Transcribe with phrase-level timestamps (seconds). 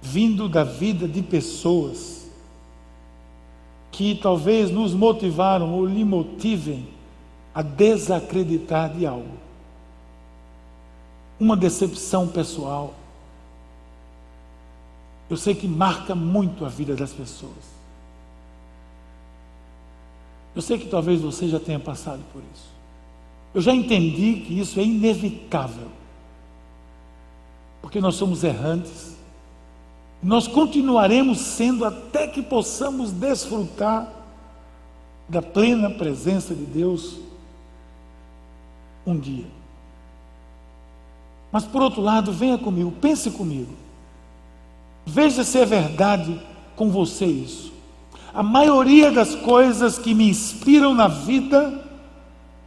[0.00, 2.26] Vindo da vida de pessoas
[3.90, 6.86] que talvez nos motivaram ou lhe motivem
[7.54, 9.38] a desacreditar de algo.
[11.40, 12.94] Uma decepção pessoal.
[15.30, 17.76] Eu sei que marca muito a vida das pessoas.
[20.54, 22.70] Eu sei que talvez você já tenha passado por isso.
[23.54, 25.88] Eu já entendi que isso é inevitável.
[27.86, 29.16] Porque nós somos errantes.
[30.20, 34.12] Nós continuaremos sendo até que possamos desfrutar
[35.28, 37.16] da plena presença de Deus
[39.06, 39.46] um dia.
[41.52, 43.72] Mas por outro lado, venha comigo, pense comigo.
[45.06, 46.42] Veja se é verdade
[46.74, 47.72] com você isso.
[48.34, 51.84] A maioria das coisas que me inspiram na vida,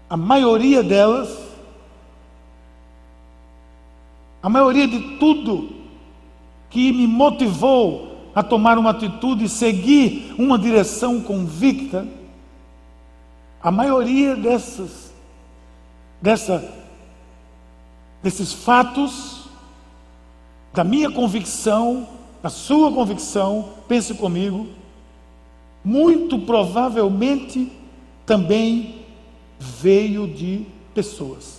[0.10, 1.49] a maioria delas,
[4.42, 5.70] a maioria de tudo
[6.70, 12.08] que me motivou a tomar uma atitude e seguir uma direção convicta,
[13.62, 15.12] a maioria dessas,
[16.22, 16.74] dessa,
[18.24, 19.50] desses fatos,
[20.74, 22.08] da minha convicção,
[22.42, 24.68] da sua convicção, pense comigo,
[25.84, 27.72] muito provavelmente
[28.26, 29.04] também
[29.60, 31.59] veio de pessoas.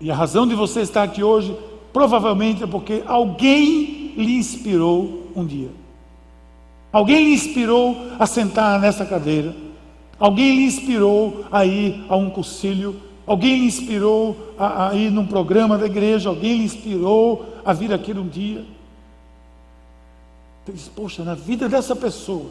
[0.00, 1.56] E a razão de você estar aqui hoje
[1.92, 5.70] provavelmente é porque alguém lhe inspirou um dia.
[6.92, 9.54] Alguém lhe inspirou a sentar nessa cadeira.
[10.18, 12.96] Alguém lhe inspirou a ir a um concílio.
[13.26, 16.30] Alguém lhe inspirou a, a ir num programa da igreja.
[16.30, 18.64] Alguém lhe inspirou a vir aqui um dia.
[20.66, 22.50] Ele diz, poxa, na vida dessa pessoa,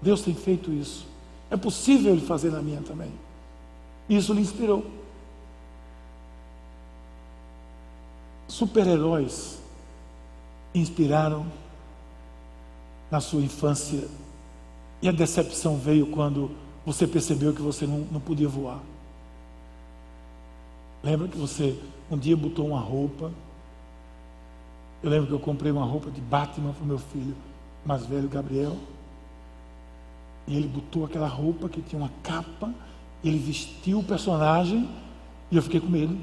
[0.00, 1.06] Deus tem feito isso.
[1.50, 3.10] É possível Ele fazer na minha também.
[4.08, 4.84] Isso lhe inspirou.
[8.50, 9.58] Super-heróis
[10.74, 11.46] inspiraram
[13.10, 14.06] na sua infância
[15.00, 16.50] e a decepção veio quando
[16.84, 18.80] você percebeu que você não, não podia voar.
[21.02, 21.78] Lembra que você
[22.10, 23.30] um dia botou uma roupa
[25.02, 27.34] eu lembro que eu comprei uma roupa de Batman para o meu filho
[27.84, 28.76] mais velho, Gabriel.
[30.46, 32.72] E ele botou aquela roupa que tinha uma capa,
[33.24, 34.88] ele vestiu o personagem
[35.50, 36.16] e eu fiquei com medo.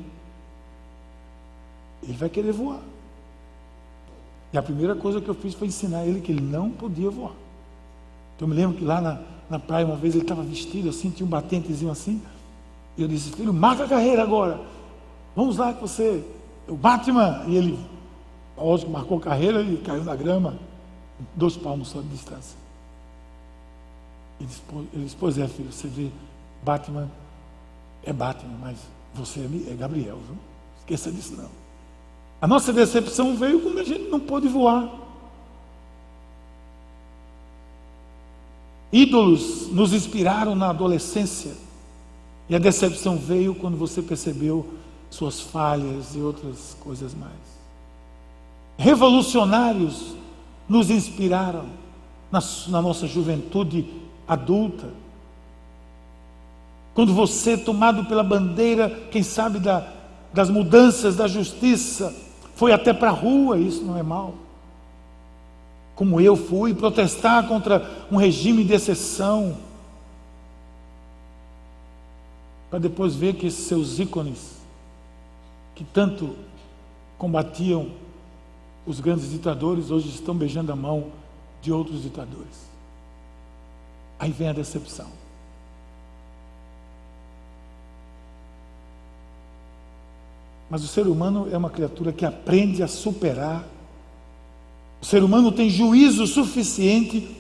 [2.04, 2.80] Ele vai querer voar.
[4.54, 7.34] E a primeira coisa que eu fiz foi ensinar ele que ele não podia voar.
[8.36, 9.20] Então eu me lembro que lá na,
[9.50, 12.22] na praia uma vez ele estava vestido assim, tinha um batentezinho assim.
[12.98, 14.60] Eu disse, filho, marca a carreira agora.
[15.36, 16.24] Vamos lá que você.
[16.68, 17.44] O Batman.
[17.48, 17.78] E ele
[18.58, 20.58] Lógico, marcou carreira e caiu na grama,
[21.36, 22.58] dois palmos só de distância.
[24.40, 24.50] Ele
[25.04, 26.10] disse, pois é, filho, você vê,
[26.64, 27.08] Batman
[28.04, 28.78] é Batman, mas
[29.14, 30.38] você é Gabriel, viu?
[30.80, 31.50] Esqueça disso não.
[32.42, 34.90] A nossa decepção veio quando a gente não pôde voar.
[38.92, 41.56] Ídolos nos inspiraram na adolescência.
[42.50, 44.66] E a decepção veio quando você percebeu
[45.10, 47.58] suas falhas e outras coisas mais
[48.78, 50.16] revolucionários
[50.70, 51.66] nos inspiraram
[52.32, 53.86] na, na nossa juventude
[54.28, 54.90] adulta.
[56.94, 59.88] Quando você, tomado pela bandeira, quem sabe, da,
[60.34, 62.14] das mudanças da justiça,
[62.58, 64.34] foi até para a rua, isso não é mal.
[65.96, 69.56] Como eu fui protestar contra um regime de exceção,
[72.68, 74.58] para depois ver que esses seus ícones,
[75.76, 76.36] que tanto
[77.16, 77.92] combatiam
[78.88, 81.12] os grandes ditadores hoje estão beijando a mão
[81.62, 82.68] de outros ditadores.
[84.18, 85.08] Aí vem a decepção.
[90.70, 93.64] Mas o ser humano é uma criatura que aprende a superar.
[95.02, 97.36] O ser humano tem juízo suficiente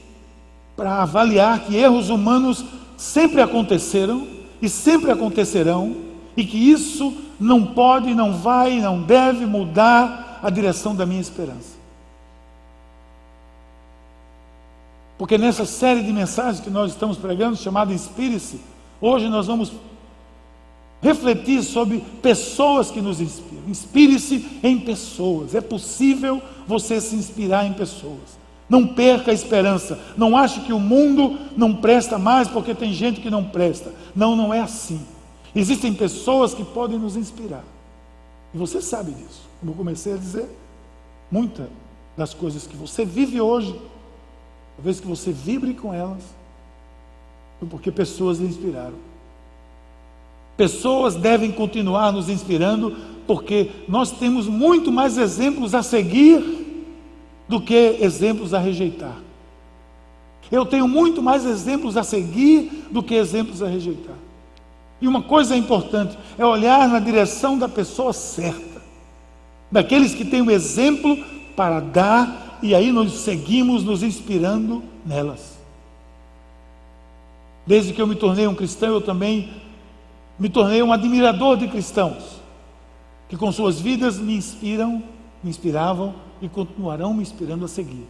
[0.75, 2.63] para avaliar que erros humanos
[2.95, 4.27] sempre aconteceram
[4.61, 5.95] e sempre acontecerão,
[6.35, 11.77] e que isso não pode, não vai, não deve mudar a direção da minha esperança.
[15.17, 18.61] Porque nessa série de mensagens que nós estamos pregando, chamada Inspire-se,
[19.01, 19.71] hoje nós vamos
[21.01, 23.63] refletir sobre pessoas que nos inspiram.
[23.67, 25.53] Inspire-se em pessoas.
[25.55, 28.37] É possível você se inspirar em pessoas.
[28.69, 29.99] Não perca a esperança.
[30.17, 33.93] Não ache que o mundo não presta mais porque tem gente que não presta.
[34.15, 34.99] Não, não é assim.
[35.55, 37.63] Existem pessoas que podem nos inspirar.
[38.53, 40.47] E você sabe disso como eu comecei a dizer,
[41.31, 41.67] muitas
[42.15, 43.79] das coisas que você vive hoje,
[44.75, 46.23] talvez que você vibre com elas,
[47.59, 49.06] foi porque pessoas lhe inspiraram.
[50.57, 56.65] Pessoas devem continuar nos inspirando porque nós temos muito mais exemplos a seguir
[57.47, 59.15] do que exemplos a rejeitar.
[60.51, 64.15] Eu tenho muito mais exemplos a seguir do que exemplos a rejeitar.
[64.99, 68.81] E uma coisa importante é olhar na direção da pessoa certa,
[69.71, 71.17] daqueles que têm o um exemplo
[71.55, 75.57] para dar, e aí nós seguimos nos inspirando nelas.
[77.65, 79.49] Desde que eu me tornei um cristão, eu também
[80.39, 82.41] me tornei um admirador de cristãos,
[83.27, 85.03] que com suas vidas me inspiram,
[85.43, 88.05] me inspiravam e continuarão me inspirando a seguir.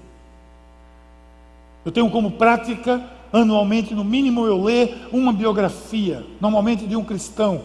[1.85, 3.01] Eu tenho como prática,
[3.31, 7.61] anualmente, no mínimo, eu ler uma biografia, normalmente de um cristão,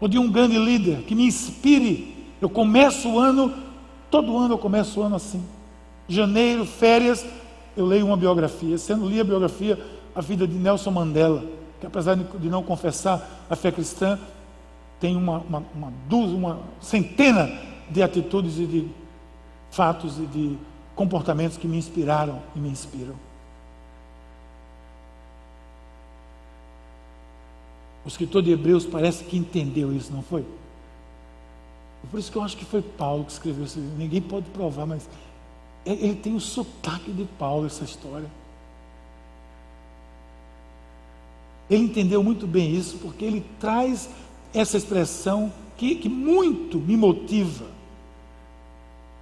[0.00, 2.16] ou de um grande líder, que me inspire.
[2.40, 3.52] Eu começo o ano,
[4.10, 5.42] todo ano eu começo o ano assim.
[6.08, 7.24] Janeiro, férias,
[7.76, 8.76] eu leio uma biografia.
[8.78, 9.78] Sendo li a biografia,
[10.14, 11.44] a vida de Nelson Mandela,
[11.80, 14.18] que apesar de não confessar a fé cristã,
[15.00, 17.50] tem uma, uma, uma, uma centena
[17.88, 18.88] de atitudes e de
[19.70, 20.58] fatos e de
[20.94, 23.14] comportamentos que me inspiraram e me inspiram.
[28.04, 30.44] O escritor de Hebreus parece que entendeu isso, não foi?
[32.10, 33.78] Por isso que eu acho que foi Paulo que escreveu isso.
[33.78, 35.08] Ninguém pode provar, mas
[35.84, 38.28] ele tem o sotaque de Paulo, essa história.
[41.70, 44.10] Ele entendeu muito bem isso, porque ele traz
[44.52, 47.64] essa expressão que, que muito me motiva.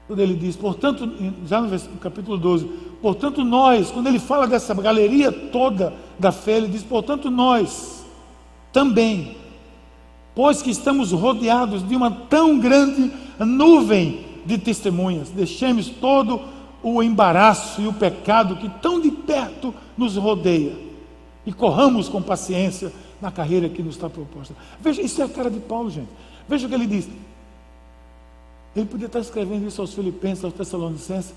[0.06, 1.06] Quando ele diz, portanto,
[1.46, 2.64] já no capítulo 12,
[3.02, 8.02] portanto nós, quando ele fala dessa galeria toda da fé, ele diz, portanto nós,
[8.72, 9.36] também,
[10.34, 16.40] pois que estamos rodeados de uma tão grande nuvem de testemunhas, deixemos todo
[16.82, 20.87] o embaraço e o pecado que tão de perto nos rodeia
[21.48, 22.92] e corramos com paciência
[23.22, 24.54] na carreira que nos está proposta.
[24.82, 26.10] Veja, isso é a cara de Paulo, gente.
[26.46, 27.08] Veja o que ele diz.
[28.76, 31.32] Ele podia estar escrevendo isso aos Filipenses, aos Tessalonicenses.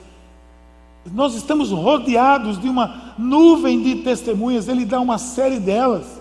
[1.14, 6.20] Nós estamos rodeados de uma nuvem de testemunhas, ele dá uma série delas.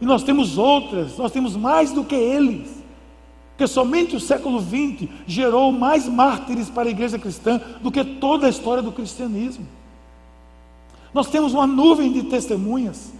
[0.00, 2.82] E nós temos outras, nós temos mais do que eles.
[3.50, 8.48] Porque somente o século XX gerou mais mártires para a igreja cristã do que toda
[8.48, 9.64] a história do cristianismo.
[11.12, 13.12] Nós temos uma nuvem de testemunhas.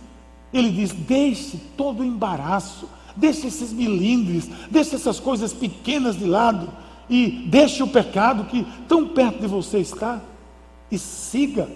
[0.53, 6.69] Ele diz: deixe todo o embaraço, deixe esses milindres, deixe essas coisas pequenas de lado
[7.09, 10.21] e deixe o pecado que tão perto de você está
[10.91, 11.69] e siga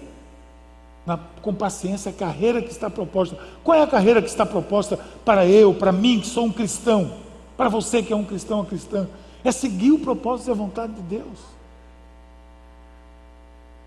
[1.05, 3.37] na, com paciência a carreira que está proposta.
[3.63, 7.11] Qual é a carreira que está proposta para eu, para mim, que sou um cristão?
[7.55, 9.07] Para você que é um cristão ou cristã?
[9.43, 11.39] É seguir o propósito e a vontade de Deus.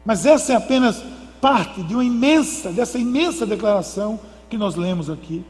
[0.04, 1.02] Mas essa é apenas
[1.40, 4.19] parte de uma imensa, dessa imensa declaração
[4.49, 5.44] que nós lemos aqui.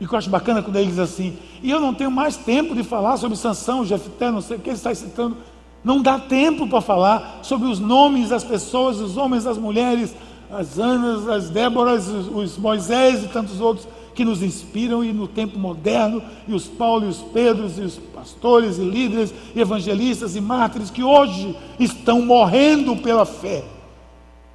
[0.00, 2.74] E que eu acho bacana quando ele diz assim, e eu não tenho mais tempo
[2.74, 5.36] de falar sobre Sansão, Jefté, não sei o que ele está citando.
[5.82, 10.14] Não dá tempo para falar sobre os nomes das pessoas, os homens, as mulheres,
[10.50, 15.58] as Anas, as Déboras, os Moisés e tantos outros que nos inspiram e no tempo
[15.58, 20.40] moderno, e os Paulo e os Pedros e os pastores e líderes e evangelistas e
[20.40, 23.62] mártires que hoje estão morrendo pela fé,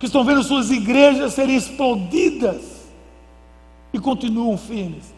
[0.04, 2.62] que estão vendo suas igrejas serem explodidas
[3.94, 5.14] e continuam firmes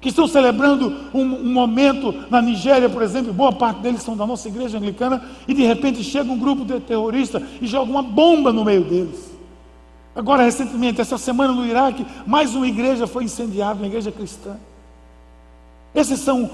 [0.00, 4.26] que estão celebrando um, um, momento na Nigéria, por exemplo, boa parte deles são da
[4.26, 8.50] nossa igreja anglicana, e de repente chega um grupo de terroristas e joga uma bomba
[8.50, 9.30] no meio deles.
[10.16, 14.56] Agora, recentemente, essa semana no Iraque, mais uma igreja foi incendiada, uma igreja cristã.
[15.94, 16.48] Esses são,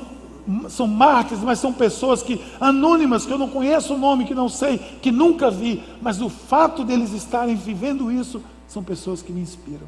[0.68, 4.48] são mártires, mas são pessoas que anônimas, que eu não conheço o nome, que não
[4.48, 9.40] sei, que nunca vi, mas o fato deles estarem vivendo isso, são pessoas que me
[9.40, 9.86] inspiram.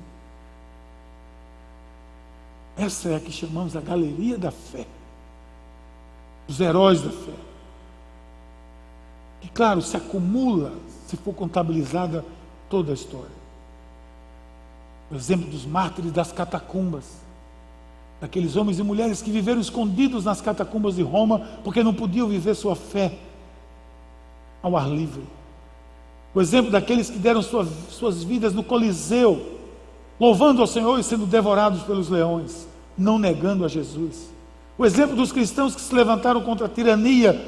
[2.77, 4.87] Essa é a que chamamos a galeria da fé.
[6.49, 7.35] Os heróis da fé.
[9.41, 10.73] Que, claro, se acumula
[11.07, 12.25] se for contabilizada
[12.71, 13.38] toda a história.
[15.11, 17.27] O exemplo dos mártires das catacumbas.
[18.20, 22.54] Daqueles homens e mulheres que viveram escondidos nas catacumbas de Roma porque não podiam viver
[22.54, 23.12] sua fé
[24.62, 25.22] ao ar livre.
[26.34, 29.58] O exemplo daqueles que deram sua, suas vidas no Coliseu
[30.18, 34.30] louvando ao Senhor e sendo devorados pelos leões, não negando a Jesus.
[34.76, 37.40] O exemplo dos cristãos que se levantaram contra a tirania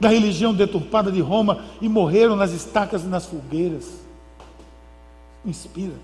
[0.00, 4.00] da religião deturpada de Roma e morreram nas estacas e nas fogueiras.
[5.44, 5.94] Inspira.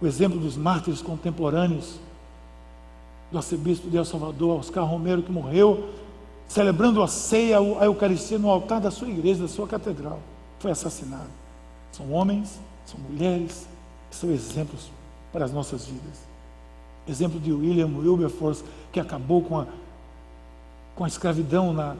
[0.00, 1.98] O exemplo dos mártires contemporâneos,
[3.30, 5.90] do arcebispo de El Salvador, Oscar Romero, que morreu
[6.48, 10.20] celebrando a ceia, a Eucaristia no altar da sua igreja, da sua catedral.
[10.60, 11.28] Foi assassinado.
[11.92, 13.66] São homens, são mulheres,
[14.10, 14.90] são exemplos
[15.32, 16.26] para as nossas vidas.
[17.08, 19.66] Exemplo de William Wilberforce, que acabou com a,
[20.94, 21.96] com a escravidão, na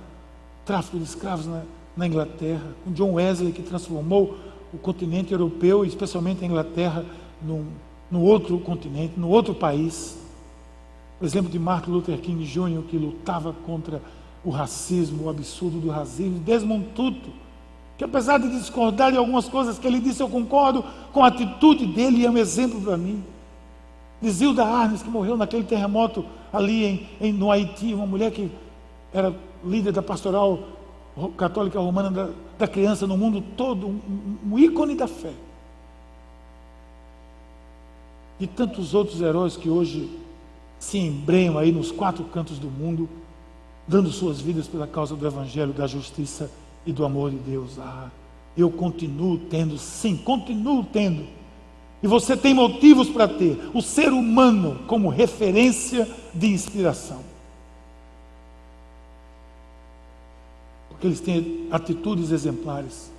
[0.64, 1.62] tráfico de escravos na,
[1.96, 4.36] na Inglaterra, com John Wesley que transformou
[4.72, 7.04] o continente europeu, especialmente a Inglaterra,
[7.42, 7.66] num,
[8.10, 10.18] num outro continente, num outro país.
[11.20, 14.02] O exemplo de Martin Luther King Jr., que lutava contra
[14.44, 17.30] o racismo, o absurdo do racismo, Desmond Tutu,
[17.96, 21.86] que apesar de discordar de algumas coisas que ele disse, eu concordo com a atitude
[21.86, 23.24] dele e é um exemplo para mim.
[24.20, 28.50] De Zilda Arnes, que morreu naquele terremoto ali em, em, no Haiti, uma mulher que
[29.12, 30.58] era líder da pastoral
[31.36, 35.32] católica romana da, da criança no mundo todo, um, um ícone da fé.
[38.38, 40.10] E tantos outros heróis que hoje
[40.78, 43.08] se embrenham aí nos quatro cantos do mundo,
[43.86, 46.50] dando suas vidas pela causa do Evangelho, da justiça
[46.84, 47.78] e do amor de Deus.
[47.78, 48.10] Ah,
[48.56, 51.26] eu continuo tendo, sim, continuo tendo.
[52.02, 57.20] E você tem motivos para ter o ser humano como referência de inspiração.
[60.88, 63.10] Porque eles têm atitudes exemplares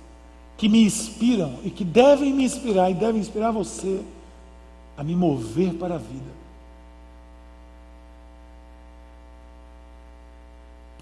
[0.56, 4.00] que me inspiram e que devem me inspirar e devem inspirar você
[4.96, 6.38] a me mover para a vida.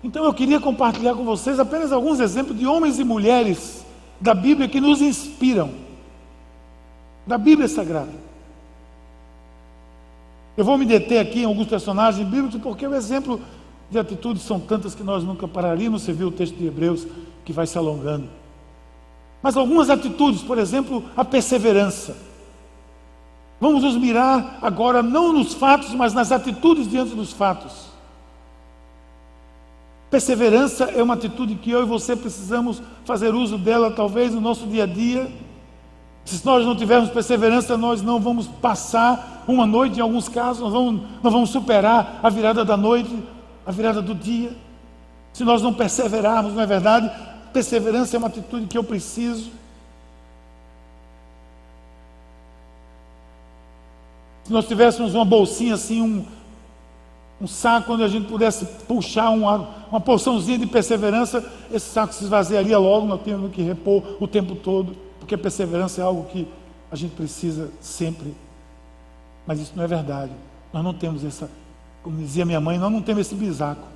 [0.02, 3.84] Então eu queria compartilhar com vocês apenas alguns exemplos de homens e mulheres
[4.20, 5.70] da Bíblia que nos inspiram,
[7.26, 8.26] da Bíblia Sagrada.
[10.56, 13.40] Eu vou me deter aqui em alguns personagens bíblicos, porque o exemplo
[13.90, 16.02] de atitudes são tantas que nós nunca pararíamos.
[16.02, 17.06] Você viu o texto de Hebreus
[17.44, 18.28] que vai se alongando.
[19.42, 22.16] Mas algumas atitudes, por exemplo, a perseverança.
[23.60, 27.86] Vamos nos mirar agora não nos fatos, mas nas atitudes diante dos fatos.
[30.16, 34.66] Perseverança é uma atitude que eu e você precisamos fazer uso dela, talvez no nosso
[34.66, 35.30] dia a dia.
[36.24, 40.72] Se nós não tivermos perseverança, nós não vamos passar uma noite, em alguns casos, nós
[40.72, 43.14] vamos, não vamos superar a virada da noite,
[43.66, 44.56] a virada do dia.
[45.34, 47.10] Se nós não perseverarmos, não é verdade?
[47.52, 49.50] Perseverança é uma atitude que eu preciso.
[54.44, 56.24] Se nós tivéssemos uma bolsinha assim, um,
[57.38, 62.24] um saco onde a gente pudesse puxar uma, uma porçãozinha de perseverança, esse saco se
[62.24, 66.48] esvaziaria logo, nós temos que repor o tempo todo, porque perseverança é algo que
[66.90, 68.34] a gente precisa sempre.
[69.46, 70.32] Mas isso não é verdade.
[70.72, 71.50] Nós não temos essa,
[72.02, 73.86] como dizia minha mãe, nós não temos esse bisaco.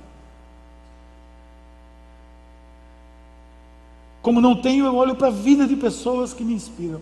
[4.21, 7.01] Como não tenho, eu olho para a vida de pessoas que me inspiram.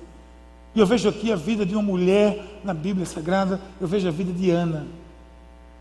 [0.74, 4.12] E eu vejo aqui a vida de uma mulher na Bíblia Sagrada, eu vejo a
[4.12, 4.88] vida de Ana,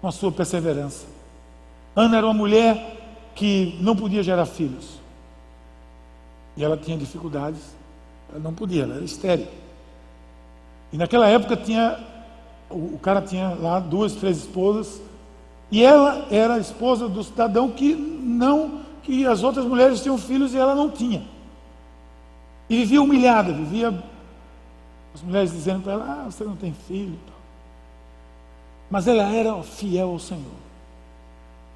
[0.01, 1.07] com a sua perseverança.
[1.95, 2.98] Ana era uma mulher
[3.39, 4.99] que não podia gerar filhos.
[6.57, 7.61] E ela tinha dificuldades,
[8.29, 9.47] ela não podia, ela era estéril.
[10.93, 12.01] E naquela época tinha,
[12.69, 15.01] o cara tinha lá duas, três esposas,
[15.71, 20.53] e ela era a esposa do cidadão que não, que as outras mulheres tinham filhos
[20.53, 21.25] e ela não tinha.
[22.69, 24.03] E vivia humilhada, vivia
[25.15, 27.17] as mulheres dizendo para ela, ah, você não tem filho.
[28.91, 30.68] Mas ela era fiel ao Senhor.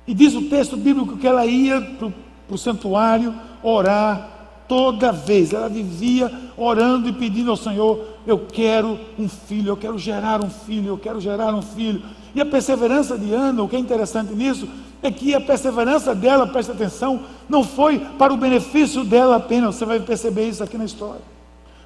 [0.07, 2.11] E diz o texto bíblico que ela ia para
[2.55, 4.29] o santuário orar
[4.67, 5.53] toda vez.
[5.53, 10.51] Ela vivia orando e pedindo ao Senhor: Eu quero um filho, eu quero gerar um
[10.51, 12.03] filho, eu quero gerar um filho.
[12.35, 14.67] E a perseverança de Ana, o que é interessante nisso,
[15.03, 19.75] é que a perseverança dela, presta atenção, não foi para o benefício dela apenas.
[19.75, 21.21] Você vai perceber isso aqui na história.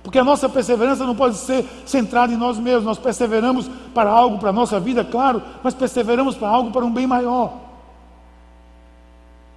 [0.03, 2.85] Porque a nossa perseverança não pode ser centrada em nós mesmos.
[2.85, 6.93] Nós perseveramos para algo, para a nossa vida, claro, mas perseveramos para algo, para um
[6.93, 7.66] bem maior.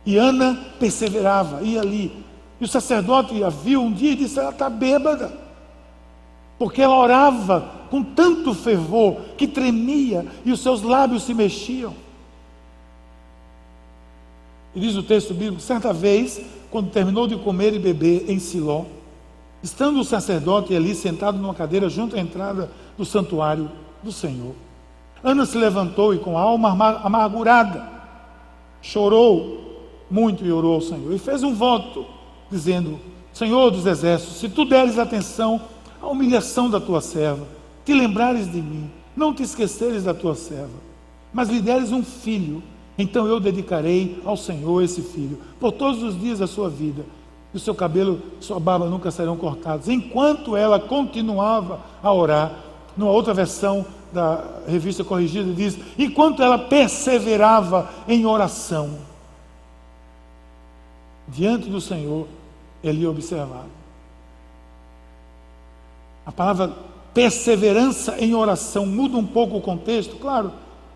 [0.09, 2.11] E Ana perseverava, ia ali.
[2.59, 5.31] E o sacerdote a viu um dia e disse: Ela está bêbada.
[6.57, 11.93] Porque ela orava com tanto fervor que tremia e os seus lábios se mexiam.
[14.73, 18.85] E diz o texto bíblico: certa vez, quando terminou de comer e beber em Siló,
[19.61, 23.69] estando o sacerdote ali sentado numa cadeira junto à entrada do santuário
[24.01, 24.55] do Senhor,
[25.23, 26.71] Ana se levantou e com a alma
[27.03, 27.87] amargurada
[28.81, 29.68] chorou
[30.09, 32.05] muito e orou ao Senhor e fez um voto,
[32.51, 32.99] dizendo:
[33.33, 35.61] Senhor dos exércitos, se tu deres atenção
[36.01, 37.45] à humilhação da tua serva,
[37.85, 40.79] te lembrares de mim, não te esqueceres da tua serva,
[41.33, 42.63] mas lhe deres um filho,
[42.97, 47.05] então eu dedicarei ao Senhor esse filho, por todos os dias da sua vida,
[47.53, 49.89] e o seu cabelo, sua barba nunca serão cortados.
[49.89, 52.53] Enquanto ela continuava a orar,
[52.95, 59.08] numa outra versão da revista corrigida diz: enquanto ela perseverava em oração,
[61.31, 62.27] diante do Senhor,
[62.83, 63.79] ele observava.
[66.25, 66.73] A palavra
[67.13, 70.53] perseverança em oração muda um pouco o contexto, claro,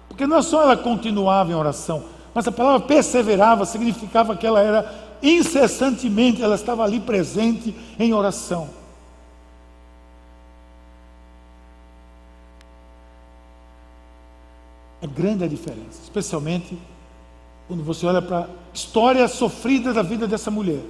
[0.08, 4.60] porque não é só ela continuava em oração, Mas a palavra perseverava significava que ela
[4.60, 8.70] era incessantemente, ela estava ali presente em oração.
[15.00, 16.78] É grande a diferença, especialmente
[17.68, 20.82] quando você olha para a história sofrida da vida dessa mulher.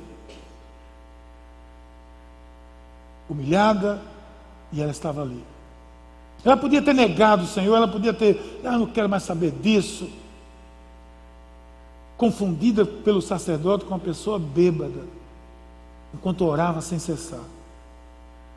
[3.29, 4.01] Humilhada,
[4.71, 5.43] e ela estava ali.
[6.43, 10.09] Ela podia ter negado o Senhor, ela podia ter, ah, não quero mais saber disso.
[12.17, 15.05] Confundida pelo sacerdote com uma pessoa bêbada,
[16.13, 17.39] enquanto orava sem cessar.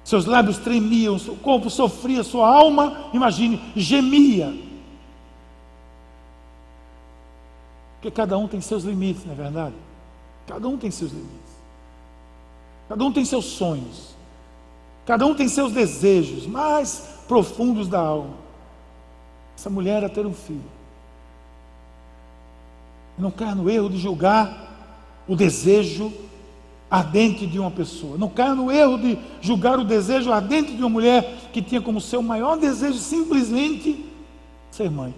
[0.03, 4.66] Seus lábios tremiam, seu corpo sofria, sua alma, imagine, gemia.
[8.07, 9.75] Porque cada um tem seus limites, não é verdade?
[10.47, 11.57] Cada um tem seus limites.
[12.89, 14.15] Cada um tem seus sonhos.
[15.05, 18.37] Cada um tem seus desejos mais profundos da alma.
[19.59, 20.71] Essa mulher era ter um filho.
[23.19, 26.13] Não caia no erro de julgar o desejo
[26.89, 28.17] ardente de uma pessoa.
[28.17, 32.01] Não caia no erro de julgar o desejo ardente de uma mulher que tinha como
[32.01, 34.09] seu maior desejo simplesmente
[34.71, 35.13] ser mãe.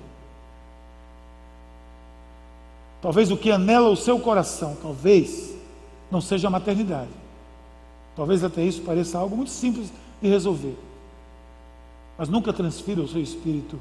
[3.01, 5.55] Talvez o que anela o seu coração, talvez
[6.11, 7.11] não seja a maternidade.
[8.17, 10.77] Talvez até isso pareça algo muito simples de resolver.
[12.17, 13.79] Mas nunca transfira o seu espírito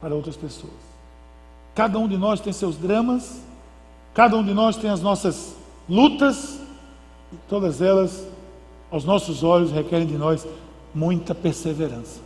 [0.00, 0.72] para outras pessoas.
[1.74, 3.40] Cada um de nós tem seus dramas,
[4.12, 5.56] cada um de nós tem as nossas
[5.88, 6.60] lutas,
[7.32, 8.26] e todas elas,
[8.90, 10.46] aos nossos olhos, requerem de nós
[10.94, 12.20] muita perseverança.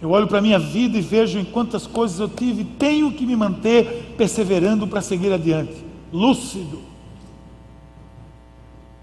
[0.00, 3.26] Eu olho para a minha vida e vejo em quantas coisas eu tive, tenho que
[3.26, 6.90] me manter perseverando para seguir adiante, lúcido,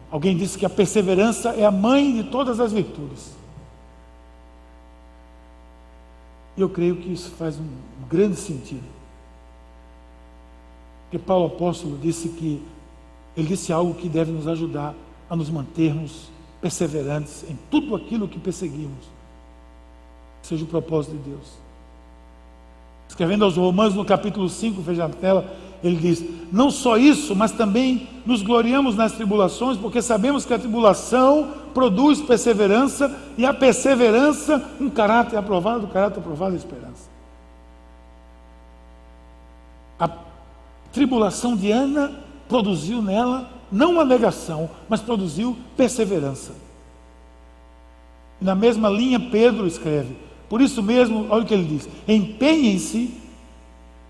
[0.09, 3.35] Alguém disse que a perseverança é a mãe de todas as virtudes.
[6.55, 7.67] E eu creio que isso faz um
[8.09, 8.85] grande sentido.
[11.03, 12.63] Porque Paulo apóstolo disse que
[13.35, 14.95] ele disse algo que deve nos ajudar
[15.29, 16.29] a nos mantermos
[16.61, 19.16] perseverantes em tudo aquilo que perseguimos.
[20.47, 21.45] Seja o propósito de Deus.
[23.09, 27.51] Escrevendo aos Romanos no capítulo 5, veja na tela, ele diz: Não só isso, mas
[27.51, 34.63] também nos gloriamos nas tribulações, porque sabemos que a tribulação produz perseverança, e a perseverança,
[34.79, 37.09] um caráter aprovado, o caráter aprovado é esperança.
[39.99, 40.09] A
[40.93, 46.53] tribulação de Ana produziu nela não uma negação, mas produziu perseverança.
[48.39, 53.11] Na mesma linha, Pedro escreve: Por isso mesmo, olha o que ele diz: empenhem-se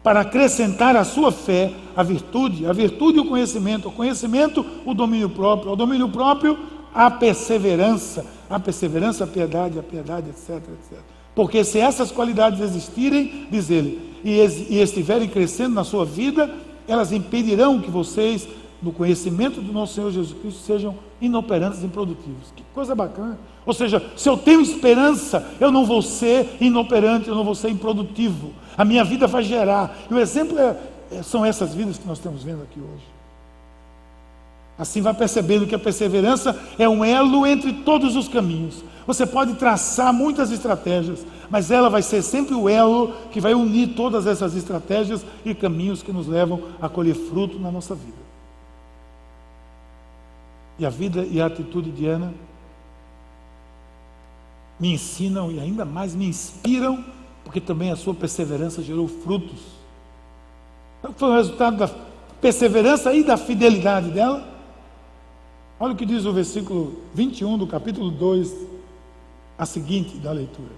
[0.03, 5.29] para acrescentar à sua fé a virtude, a virtude o conhecimento, o conhecimento, o domínio
[5.29, 6.57] próprio, o domínio próprio,
[6.93, 10.99] a perseverança, a perseverança, a piedade, a piedade, etc, etc.
[11.35, 16.49] Porque se essas qualidades existirem, diz ele, e estiverem crescendo na sua vida,
[16.87, 18.47] elas impedirão que vocês,
[18.81, 22.51] no conhecimento do nosso Senhor Jesus Cristo, sejam inoperantes e improdutivos.
[22.55, 23.37] Que coisa bacana.
[23.65, 27.69] Ou seja, se eu tenho esperança, eu não vou ser inoperante, eu não vou ser
[27.69, 28.51] improdutivo.
[28.77, 29.97] A minha vida vai gerar.
[30.09, 30.77] E o exemplo é,
[31.11, 33.03] é, são essas vidas que nós estamos vendo aqui hoje.
[34.77, 38.83] Assim vai percebendo que a perseverança é um elo entre todos os caminhos.
[39.07, 43.95] Você pode traçar muitas estratégias, mas ela vai ser sempre o elo que vai unir
[43.95, 48.26] todas essas estratégias e caminhos que nos levam a colher fruto na nossa vida.
[50.79, 52.33] E a vida e a atitude de Ana
[54.79, 57.03] me ensinam e ainda mais me inspiram,
[57.43, 59.59] porque também a sua perseverança gerou frutos.
[61.01, 61.89] Qual foi o resultado da
[62.39, 64.47] perseverança e da fidelidade dela?
[65.79, 68.53] Olha o que diz o versículo 21 do capítulo 2,
[69.57, 70.71] a seguinte da leitura.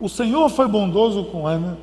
[0.00, 1.78] O Senhor foi bondoso com Ana,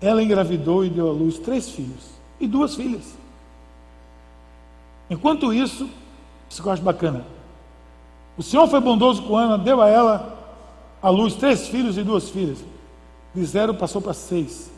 [0.00, 3.14] ela engravidou e deu à luz três filhos e duas filhas.
[5.08, 5.88] Enquanto isso,
[6.48, 7.24] isso que eu acho bacana.
[8.36, 10.38] O Senhor foi bondoso com Ana, deu a ela
[11.00, 12.58] à luz três filhos e duas filhas.
[13.34, 14.70] De zero passou para seis.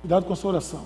[0.00, 0.82] Cuidado com a sua oração.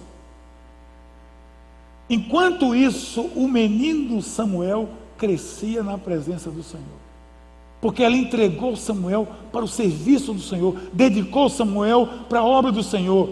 [2.09, 6.85] Enquanto isso, o menino Samuel crescia na presença do Senhor.
[7.81, 12.83] Porque ela entregou Samuel para o serviço do Senhor, dedicou Samuel para a obra do
[12.83, 13.31] Senhor.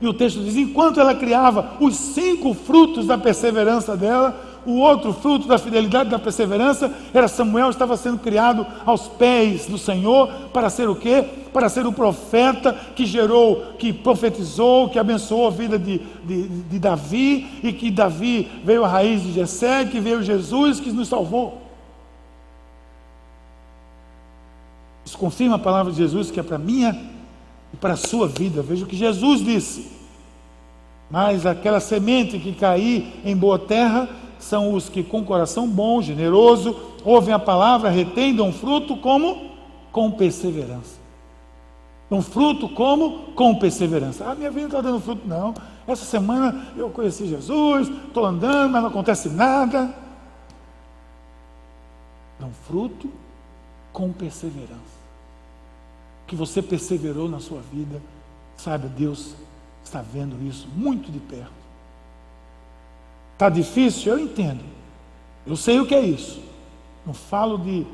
[0.00, 5.12] E o texto diz: enquanto ela criava os cinco frutos da perseverança dela, o outro
[5.12, 10.68] fruto da fidelidade da perseverança era Samuel estava sendo criado aos pés do Senhor para
[10.68, 11.24] ser o quê?
[11.52, 16.78] Para ser o profeta que gerou, que profetizou, que abençoou a vida de, de, de
[16.78, 21.62] Davi e que Davi veio a raiz de Jessé, que veio Jesus que nos salvou.
[25.04, 26.96] Isso confirma a palavra de Jesus que é para minha
[27.72, 28.62] e para a sua vida.
[28.62, 29.90] Veja o que Jesus disse.
[31.10, 34.08] Mas aquela semente que cair em boa terra
[34.40, 39.50] são os que com coração bom, generoso, ouvem a palavra, retêm, dão fruto como?
[39.92, 40.98] Com perseverança.
[42.08, 43.32] Dão fruto como?
[43.34, 44.28] Com perseverança.
[44.28, 45.26] Ah, minha vida está dando fruto.
[45.26, 45.54] Não.
[45.86, 49.94] Essa semana eu conheci Jesus, estou andando, mas não acontece nada.
[52.38, 53.10] Dão fruto
[53.92, 55.00] com perseverança.
[56.26, 58.00] Que você perseverou na sua vida,
[58.56, 59.34] saiba, Deus
[59.84, 61.59] está vendo isso muito de perto.
[63.40, 64.12] Está difícil?
[64.12, 64.60] Eu entendo.
[65.46, 66.42] Eu sei o que é isso.
[67.06, 67.86] Não falo de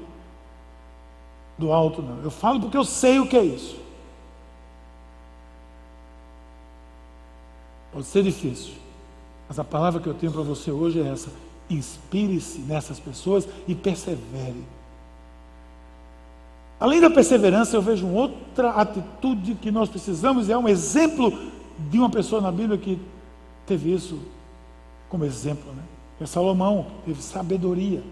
[1.57, 2.21] do alto, não.
[2.21, 3.79] Eu falo porque eu sei o que é isso.
[7.93, 8.75] Pode ser difícil,
[9.49, 11.31] mas a palavra que eu tenho para você hoje é essa:
[11.71, 14.65] inspire-se nessas pessoas e persevere.
[16.81, 21.33] Além da perseverança, eu vejo outra atitude que nós precisamos, e é um exemplo
[21.89, 23.01] de uma pessoa na Bíblia que
[23.65, 24.21] teve isso
[25.09, 25.83] como exemplo, né?
[26.21, 28.03] É Salomão, teve sabedoria.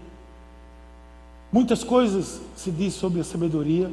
[1.51, 3.91] Muitas coisas se diz sobre a sabedoria.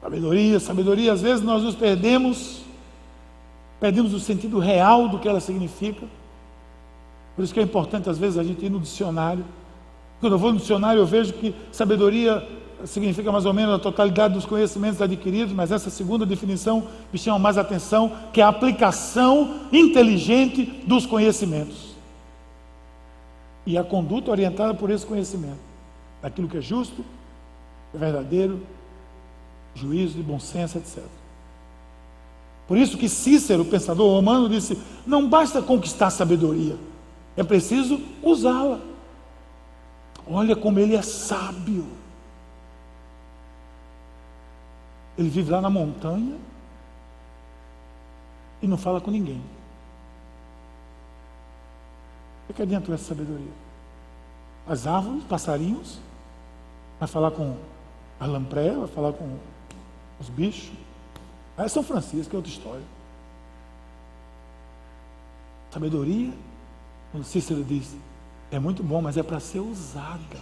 [0.00, 2.62] Sabedoria, sabedoria, às vezes nós nos perdemos,
[3.80, 6.06] perdemos o sentido real do que ela significa.
[7.34, 9.44] Por isso que é importante, às vezes, a gente ir no dicionário.
[10.20, 12.46] Quando eu vou no dicionário, eu vejo que sabedoria
[12.84, 17.38] significa mais ou menos a totalidade dos conhecimentos adquiridos, mas essa segunda definição me chama
[17.38, 21.94] mais atenção, que é a aplicação inteligente dos conhecimentos.
[23.66, 25.58] E a conduta orientada por esse conhecimento,
[26.22, 27.04] daquilo que é justo,
[27.92, 28.60] verdadeiro,
[29.74, 31.02] juízo de bom senso, etc.
[32.66, 36.76] Por isso que Cícero, pensador romano, disse: não basta conquistar sabedoria,
[37.36, 38.80] é preciso usá-la.
[40.26, 41.86] Olha como ele é sábio.
[45.18, 46.38] Ele vive lá na montanha
[48.62, 49.42] e não fala com ninguém.
[52.48, 53.52] O que adianta essa sabedoria?
[54.66, 55.98] As árvores, passarinhos,
[57.00, 57.56] vai falar com
[58.20, 59.36] a lampreia, vai falar com
[60.20, 60.70] os bichos.
[61.56, 62.84] É São Francisco, é outra história.
[65.72, 66.32] Sabedoria,
[67.10, 67.96] como Cícero diz,
[68.52, 70.38] é muito bom, mas é para ser usada.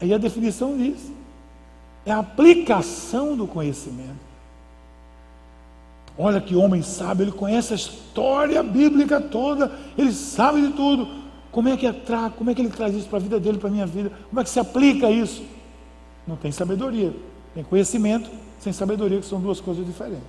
[0.00, 1.10] Aí a definição diz
[2.08, 4.28] é a aplicação do conhecimento.
[6.16, 11.06] Olha que homem sábio, ele conhece a história bíblica toda, ele sabe de tudo.
[11.52, 13.68] Como é que atrai, como é que ele traz isso para a vida dele, para
[13.68, 14.10] a minha vida?
[14.28, 15.44] Como é que se aplica isso?
[16.26, 17.14] Não tem sabedoria.
[17.54, 20.26] Tem conhecimento sem sabedoria, que são duas coisas diferentes.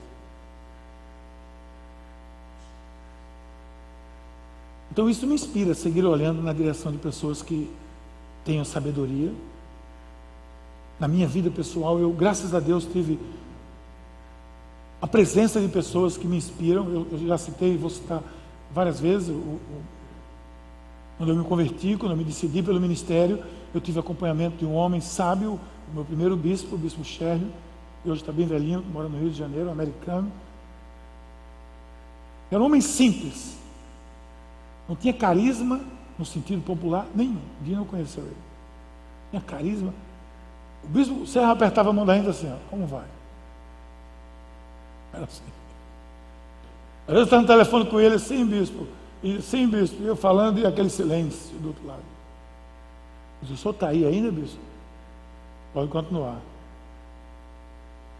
[4.92, 7.70] Então isso me inspira a seguir olhando na direção de pessoas que
[8.44, 9.32] tenham sabedoria,
[11.00, 13.20] na minha vida pessoal, eu, graças a Deus, tive
[15.02, 16.90] a presença de pessoas que me inspiram.
[16.90, 18.22] Eu, eu já citei, vou citar
[18.74, 19.30] várias vezes.
[19.30, 19.82] O, o,
[21.18, 24.74] quando eu me converti, quando eu me decidi pelo ministério, eu tive acompanhamento de um
[24.74, 25.60] homem sábio,
[25.92, 27.48] o meu primeiro bispo, o bispo Sérgio,
[28.04, 30.32] que hoje está bem velhinho, mora no Rio de Janeiro, americano.
[32.52, 33.58] Era um homem simples,
[34.88, 35.80] não tinha carisma
[36.18, 37.40] no sentido popular nenhum.
[37.62, 38.36] Ninguém não conheceu ele.
[39.30, 39.94] Tinha carisma
[40.90, 43.06] o bispo Serra apertava a mão da gente assim, ó, como vai?
[45.14, 45.44] Era assim.
[47.08, 48.88] Às vezes eu estava no telefone com ele, sim, bispo,
[49.22, 52.02] e sim, bispo, e eu falando e aquele silêncio do outro lado.
[53.40, 54.60] Mas o senhor está aí ainda, bispo?
[55.74, 56.38] Pode continuar.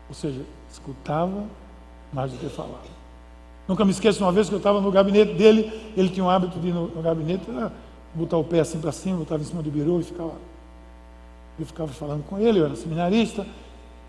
[0.08, 1.44] Ou seja, escutava
[2.14, 3.00] mais do que falava.
[3.68, 6.60] Nunca me esqueço uma vez que eu estava no gabinete dele, ele tinha um hábito
[6.60, 7.72] de ir no, no gabinete, né,
[8.14, 10.34] botar o pé assim para cima, botava em cima do birô e ficava
[11.64, 13.46] eu ficava falando com ele, eu era seminarista,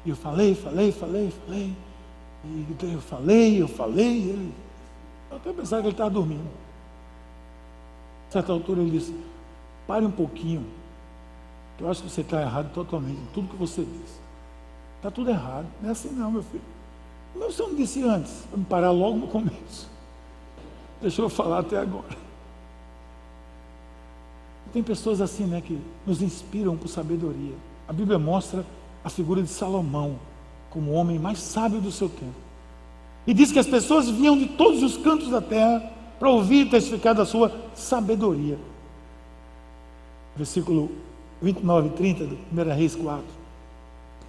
[0.04, 1.76] e eu falei, falei, falei, falei.
[2.44, 4.54] E eu falei, eu falei, e ele.
[5.30, 6.48] Eu até pensava que ele estava dormindo.
[8.28, 9.14] A certa altura ele disse,
[9.86, 10.64] pare um pouquinho.
[11.78, 14.20] Eu acho que você está errado totalmente em tudo que você disse.
[14.96, 15.66] Está tudo errado.
[15.80, 16.62] Não é assim não, meu filho.
[17.34, 19.88] Mas você não disse antes, para me parar logo no começo.
[21.00, 22.29] Deixa eu falar até agora.
[24.72, 27.54] Tem pessoas assim, né, que nos inspiram por sabedoria.
[27.88, 28.64] A Bíblia mostra
[29.04, 30.16] a figura de Salomão
[30.70, 32.34] como o homem mais sábio do seu tempo.
[33.26, 36.70] E diz que as pessoas vinham de todos os cantos da terra para ouvir e
[36.70, 38.58] testificar da sua sabedoria.
[40.36, 40.90] Versículo
[41.42, 43.24] 29 e 30 do 1 Reis 4.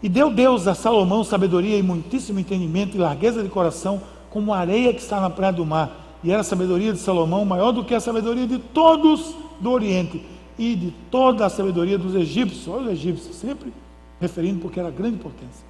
[0.02, 4.02] E deu Deus a Salomão sabedoria e muitíssimo entendimento e largueza de coração,
[4.32, 6.20] como a areia que está na praia do mar.
[6.24, 10.24] E era a sabedoria de Salomão maior do que a sabedoria de todos do Oriente
[10.58, 12.68] e de toda a sabedoria dos egípcios.
[12.68, 13.74] Olha os egípcios, sempre
[14.20, 15.66] referindo porque era grande potência.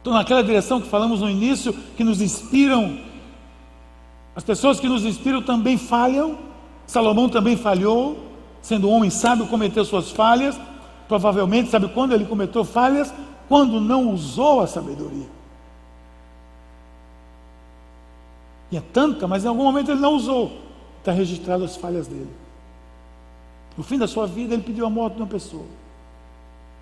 [0.00, 2.98] Então, naquela direção que falamos no início, que nos inspiram
[4.34, 6.38] As pessoas que nos inspiram também falham.
[6.86, 8.18] Salomão também falhou,
[8.62, 10.58] sendo um homem sábio, cometeu suas falhas.
[11.08, 13.12] Provavelmente, sabe quando ele cometeu falhas?
[13.48, 15.26] Quando não usou a sabedoria.
[18.70, 20.69] E é tanta, mas em algum momento ele não usou.
[21.00, 22.30] Está registrado as falhas dele.
[23.76, 25.64] No fim da sua vida, ele pediu a morte de uma pessoa.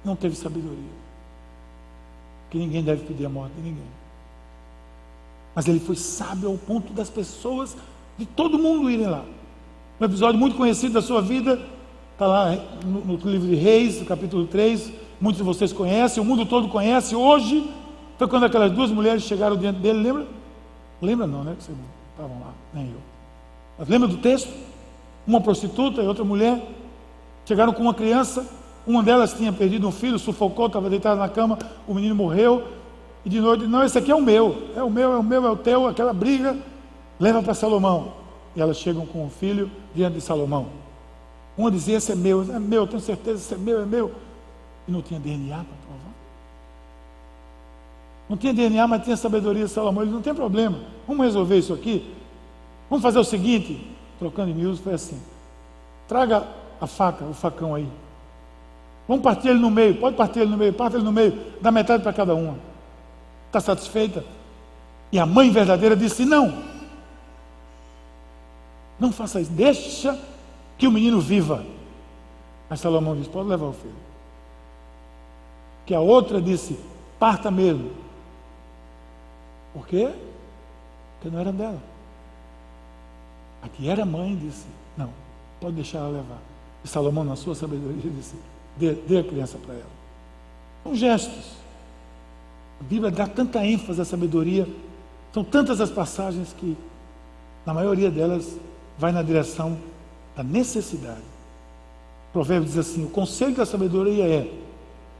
[0.04, 0.98] Não teve sabedoria.
[2.50, 3.86] Que ninguém deve pedir a morte de ninguém.
[5.54, 7.76] Mas ele foi sábio ao ponto das pessoas,
[8.16, 9.24] de todo mundo irem lá.
[10.00, 11.60] Um episódio muito conhecido da sua vida,
[12.12, 14.92] está lá no, no, livro de Reis, capítulo 3.
[15.20, 17.14] Muitos de vocês conhecem, o mundo todo conhece.
[17.14, 17.68] Hoje,
[18.16, 20.26] foi quando aquelas duas mulheres chegaram diante dele, lembra?
[21.00, 21.54] Lembra não, né?
[21.56, 21.78] Que vocês
[22.12, 23.17] estavam lá, nem eu.
[23.86, 24.52] Lembra do texto?
[25.26, 26.60] Uma prostituta e outra mulher
[27.44, 28.46] chegaram com uma criança.
[28.86, 32.66] Uma delas tinha perdido um filho, sufocou, estava deitada na cama, o menino morreu.
[33.24, 35.44] E de noite, não, esse aqui é o meu, é o meu, é o meu,
[35.46, 36.56] é o teu, aquela briga,
[37.20, 38.12] leva para Salomão.
[38.56, 40.68] E elas chegam com o filho diante de Salomão.
[41.56, 44.12] Uma dizia, esse é meu, é meu, tenho certeza, esse é meu, é meu.
[44.86, 46.14] E não tinha DNA para provar.
[48.28, 50.02] Não tinha DNA, mas tinha sabedoria de Salomão.
[50.02, 50.78] Ele não tem problema.
[51.06, 52.14] Vamos resolver isso aqui.
[52.88, 53.86] Vamos fazer o seguinte,
[54.18, 55.20] trocando em miúdos, foi assim.
[56.06, 56.46] Traga
[56.80, 57.88] a faca, o facão aí.
[59.06, 61.70] Vamos partir ele no meio, pode partir ele no meio, parte ele no meio, dá
[61.70, 62.56] metade para cada uma.
[63.46, 64.24] Está satisfeita?
[65.10, 66.62] E a mãe verdadeira disse: Não,
[68.98, 70.18] não faça isso, deixa
[70.76, 71.64] que o menino viva.
[72.68, 73.94] Mas Salomão disse: Pode levar o filho.
[75.86, 76.78] Que a outra disse:
[77.18, 77.90] Parta mesmo.
[79.72, 80.10] Por quê?
[81.14, 81.80] Porque não era dela.
[83.62, 84.66] A que era mãe disse:
[84.96, 85.10] Não,
[85.60, 86.38] pode deixar ela levar.
[86.84, 88.36] E Salomão, na sua sabedoria, disse:
[88.76, 89.90] Dê, dê a criança para ela.
[90.82, 91.58] São gestos.
[92.80, 94.68] A Bíblia dá tanta ênfase à sabedoria,
[95.32, 96.76] são tantas as passagens que,
[97.66, 98.56] na maioria delas,
[98.96, 99.76] vai na direção
[100.36, 101.22] da necessidade.
[102.30, 104.52] O provérbio diz assim: o conselho da sabedoria é: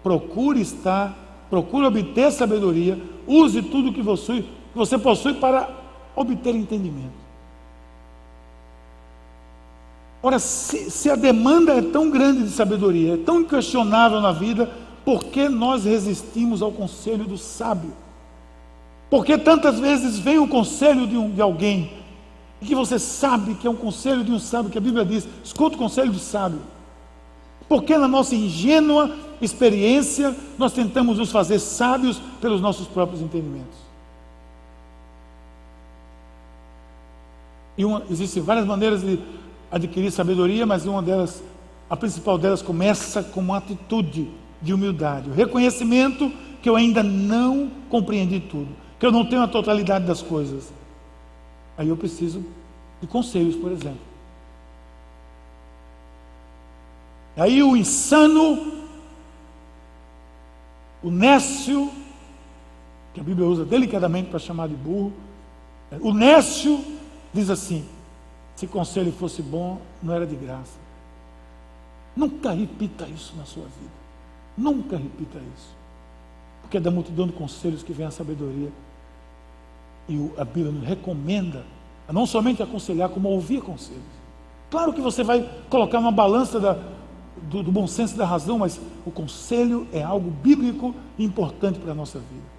[0.03, 1.16] procure estar,
[1.51, 5.68] procure obter sabedoria, use tudo que você, que você possui para
[6.14, 7.27] obter entendimento.
[10.22, 14.68] Ora, se, se, a demanda é tão grande de sabedoria, é tão inquestionável na vida,
[15.04, 17.92] por que nós resistimos ao conselho do sábio?
[19.09, 21.92] Porque tantas vezes vem o conselho de, um, de alguém,
[22.61, 25.26] e que você sabe que é um conselho de um sábio, que a Bíblia diz,
[25.44, 26.61] escuta o conselho do sábio.
[27.68, 33.78] Porque na nossa ingênua experiência nós tentamos nos fazer sábios pelos nossos próprios entendimentos.
[37.76, 39.20] E uma, existem várias maneiras de
[39.70, 41.42] adquirir sabedoria, mas uma delas,
[41.88, 44.28] a principal delas, começa com uma atitude
[44.61, 49.48] de humildade, o reconhecimento que eu ainda não compreendi tudo, que eu não tenho a
[49.48, 50.72] totalidade das coisas.
[51.76, 52.44] Aí eu preciso
[53.00, 54.00] de conselhos, por exemplo.
[57.37, 58.72] Aí o insano,
[61.00, 61.88] o nécio,
[63.14, 65.12] que a Bíblia usa delicadamente para chamar de burro,
[66.00, 66.85] o nécio
[67.33, 67.87] diz assim:
[68.59, 70.77] se conselho fosse bom, não era de graça.
[72.16, 73.92] Nunca repita isso na sua vida.
[74.57, 75.77] Nunca repita isso.
[76.61, 78.73] Porque é da multidão de conselhos que vem a sabedoria.
[80.09, 81.64] E a Bíblia nos recomenda
[82.09, 84.03] a não somente aconselhar, como ouvir conselhos.
[84.73, 86.77] Claro que você vai colocar uma balança da,
[87.42, 91.79] do, do bom senso e da razão, mas o conselho é algo bíblico e importante
[91.79, 92.58] para a nossa vida.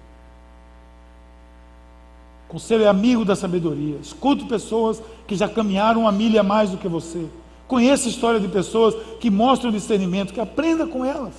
[2.50, 3.96] Conselho é amigo da sabedoria.
[4.02, 7.24] Escute pessoas que já caminharam uma milha mais do que você.
[7.68, 11.34] Conheça a história de pessoas que mostram discernimento, que aprenda com elas.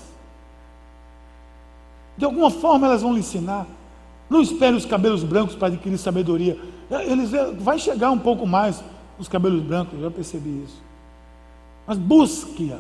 [2.18, 3.68] De alguma forma elas vão lhe ensinar.
[4.30, 6.58] Não espere os cabelos brancos para adquirir sabedoria.
[6.90, 8.82] Eles vai chegar um pouco mais
[9.20, 10.82] os cabelos brancos, eu já percebi isso.
[11.86, 12.80] Mas busque-a.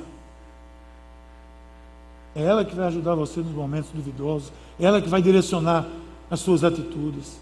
[2.34, 4.54] É ela que vai ajudar você nos momentos duvidosos.
[4.80, 5.86] É ela que vai direcionar
[6.30, 7.42] as suas atitudes.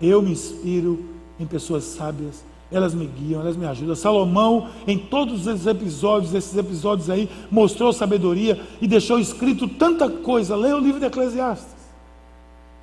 [0.00, 1.04] Eu me inspiro
[1.38, 3.94] em pessoas sábias elas me guiam, elas me ajudam.
[3.94, 10.56] Salomão, em todos esses episódios, esses episódios aí, mostrou sabedoria e deixou escrito tanta coisa.
[10.56, 11.74] Leia o livro de Eclesiastes.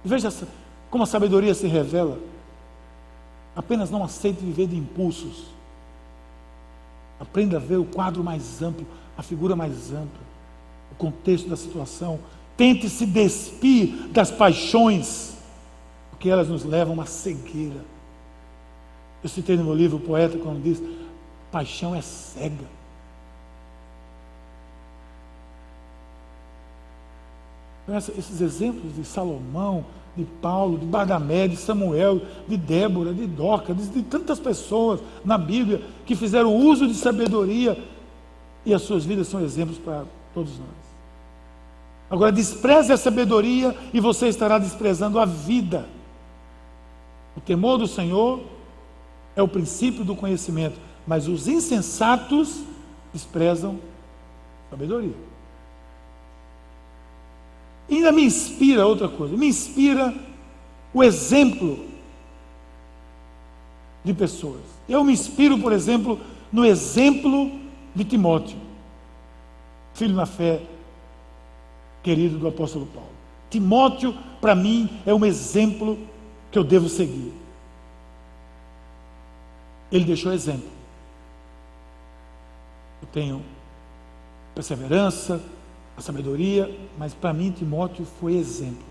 [0.04, 0.32] Veja
[0.90, 2.18] como a sabedoria se revela.
[3.56, 5.46] Apenas não aceite viver de impulsos.
[7.20, 8.86] Aprenda a ver o quadro mais amplo,
[9.18, 10.22] a figura mais ampla,
[10.92, 12.20] o contexto da situação.
[12.56, 15.36] Tente se despir das paixões,
[16.22, 17.84] porque elas nos levam a cegueira.
[19.24, 20.80] Eu citei no meu livro o poeta quando diz:
[21.52, 22.68] paixão é cega.
[27.84, 29.84] Então, esses exemplos de Salomão,
[30.16, 35.40] de Paulo, de Barnabé, de Samuel, de Débora, de Doca, de, de tantas pessoas na
[35.40, 37.84] Bíblia que fizeram uso de sabedoria
[38.64, 40.04] e as suas vidas são exemplos para
[40.36, 40.82] todos nós.
[42.12, 45.88] Agora, despreze a sabedoria e você estará desprezando a vida.
[47.36, 48.42] O temor do Senhor
[49.36, 52.62] é o princípio do conhecimento, mas os insensatos
[53.14, 53.80] desprezam
[54.70, 55.16] sabedoria.
[57.90, 60.14] E ainda me inspira outra coisa, me inspira
[60.94, 61.86] o exemplo
[64.04, 64.62] de pessoas.
[64.88, 66.20] Eu me inspiro, por exemplo,
[66.52, 67.52] no exemplo
[67.94, 68.58] de Timóteo,
[69.94, 70.62] filho na fé,
[72.02, 73.10] querido do apóstolo Paulo.
[73.50, 75.98] Timóteo, para mim, é um exemplo
[76.52, 77.32] que eu devo seguir.
[79.92, 80.70] Ele deixou exemplo.
[83.02, 83.42] Eu tenho
[84.54, 85.42] perseverança,
[85.98, 88.86] a sabedoria, mas para mim Timóteo foi exemplo.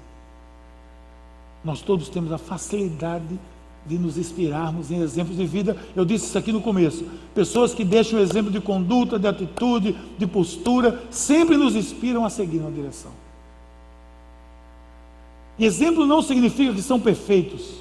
[1.62, 3.38] Nós todos temos a facilidade
[3.86, 5.76] de nos inspirarmos em exemplos de vida.
[5.96, 7.04] Eu disse isso aqui no começo.
[7.34, 12.58] Pessoas que deixam exemplo de conduta, de atitude, de postura, sempre nos inspiram a seguir
[12.58, 13.12] na direção.
[15.60, 17.80] E exemplo não significa que são perfeitos.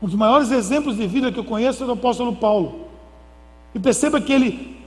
[0.00, 2.86] Um dos maiores exemplos de vida que eu conheço é o apóstolo Paulo.
[3.74, 4.78] E perceba que ele,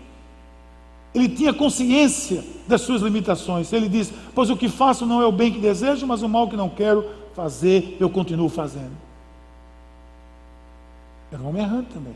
[1.13, 3.71] ele tinha consciência das suas limitações.
[3.71, 6.49] Ele diz: Pois o que faço não é o bem que desejo, mas o mal
[6.49, 8.97] que não quero fazer, eu continuo fazendo.
[11.31, 12.15] Era um homem errante também.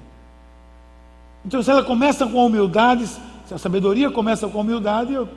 [1.45, 5.29] Então, se ela começa com a humildade, se a sabedoria começa com a humildade, eu,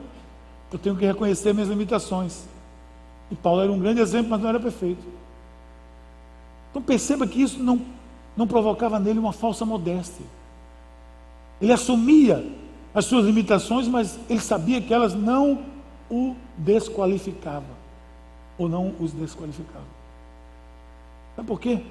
[0.73, 2.48] eu tenho que reconhecer minhas limitações.
[3.31, 5.03] E Paulo era um grande exemplo, mas não era perfeito.
[6.69, 7.81] Então perceba que isso não,
[8.35, 10.25] não provocava nele uma falsa modéstia.
[11.61, 12.45] Ele assumia
[12.93, 15.59] as suas limitações, mas ele sabia que elas não
[16.09, 17.77] o desqualificavam.
[18.57, 19.87] Ou não os desqualificavam.
[21.35, 21.81] Sabe por quê?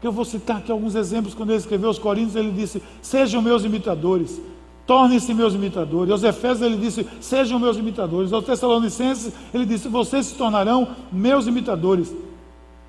[0.00, 1.34] Que eu vou citar aqui alguns exemplos.
[1.34, 4.40] Quando ele escreveu aos Coríntios, ele disse: Sejam meus imitadores,
[4.86, 6.10] tornem-se meus imitadores.
[6.10, 8.32] Aos Efésios, ele disse: Sejam meus imitadores.
[8.32, 12.14] Aos Tessalonicenses, ele disse: Vocês se tornarão meus imitadores.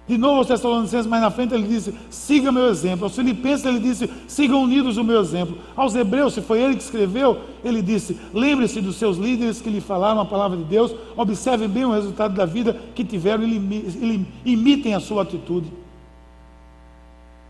[0.07, 3.03] De novo aos Tessalonicenses, mais na frente ele disse: siga meu exemplo.
[3.03, 5.57] Aos Filipenses ele disse: sigam unidos o meu exemplo.
[5.75, 9.81] Aos Hebreus, se foi ele que escreveu, ele disse: lembre-se dos seus líderes que lhe
[9.81, 14.93] falaram a palavra de Deus, observem bem o resultado da vida que tiveram e imitem
[14.93, 15.69] a sua atitude.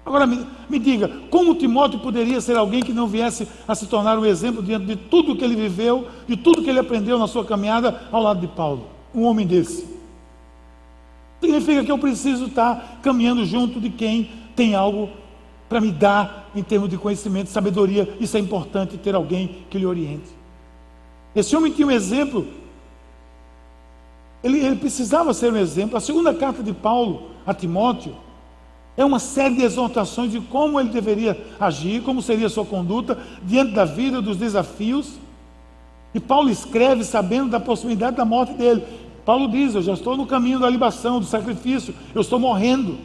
[0.08, 4.18] Agora me, me diga, como Timóteo poderia ser alguém que não viesse a se tornar
[4.18, 7.44] um exemplo diante de tudo que ele viveu, de tudo que ele aprendeu na sua
[7.44, 8.88] caminhada ao lado de Paulo?
[9.14, 9.86] Um homem desse.
[11.42, 15.10] Significa que eu preciso estar caminhando junto de quem tem algo
[15.68, 18.08] para me dar em termos de conhecimento, sabedoria.
[18.18, 20.30] Isso é importante ter alguém que lhe oriente.
[21.36, 22.48] Esse homem tinha um exemplo.
[24.42, 25.98] Ele, ele precisava ser um exemplo.
[25.98, 28.16] A segunda carta de Paulo a Timóteo
[28.98, 33.20] é uma série de exortações de como ele deveria agir, como seria a sua conduta
[33.44, 35.14] diante da vida, dos desafios.
[36.16, 38.84] E Paulo escreve sabendo da possibilidade da morte dele.
[39.24, 42.98] Paulo diz: Eu já estou no caminho da libação, do sacrifício, eu estou morrendo.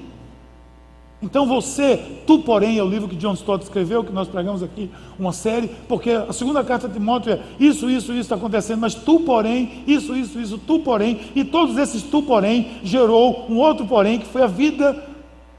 [1.23, 4.91] Então você, tu porém, é o livro que John Stott escreveu, que nós pregamos aqui
[5.17, 8.95] uma série, porque a segunda carta de Timóteo é isso, isso, isso está acontecendo, mas
[8.95, 13.87] tu porém, isso, isso, isso, tu porém, e todos esses tu porém gerou um outro
[13.87, 15.12] porém, que foi a vida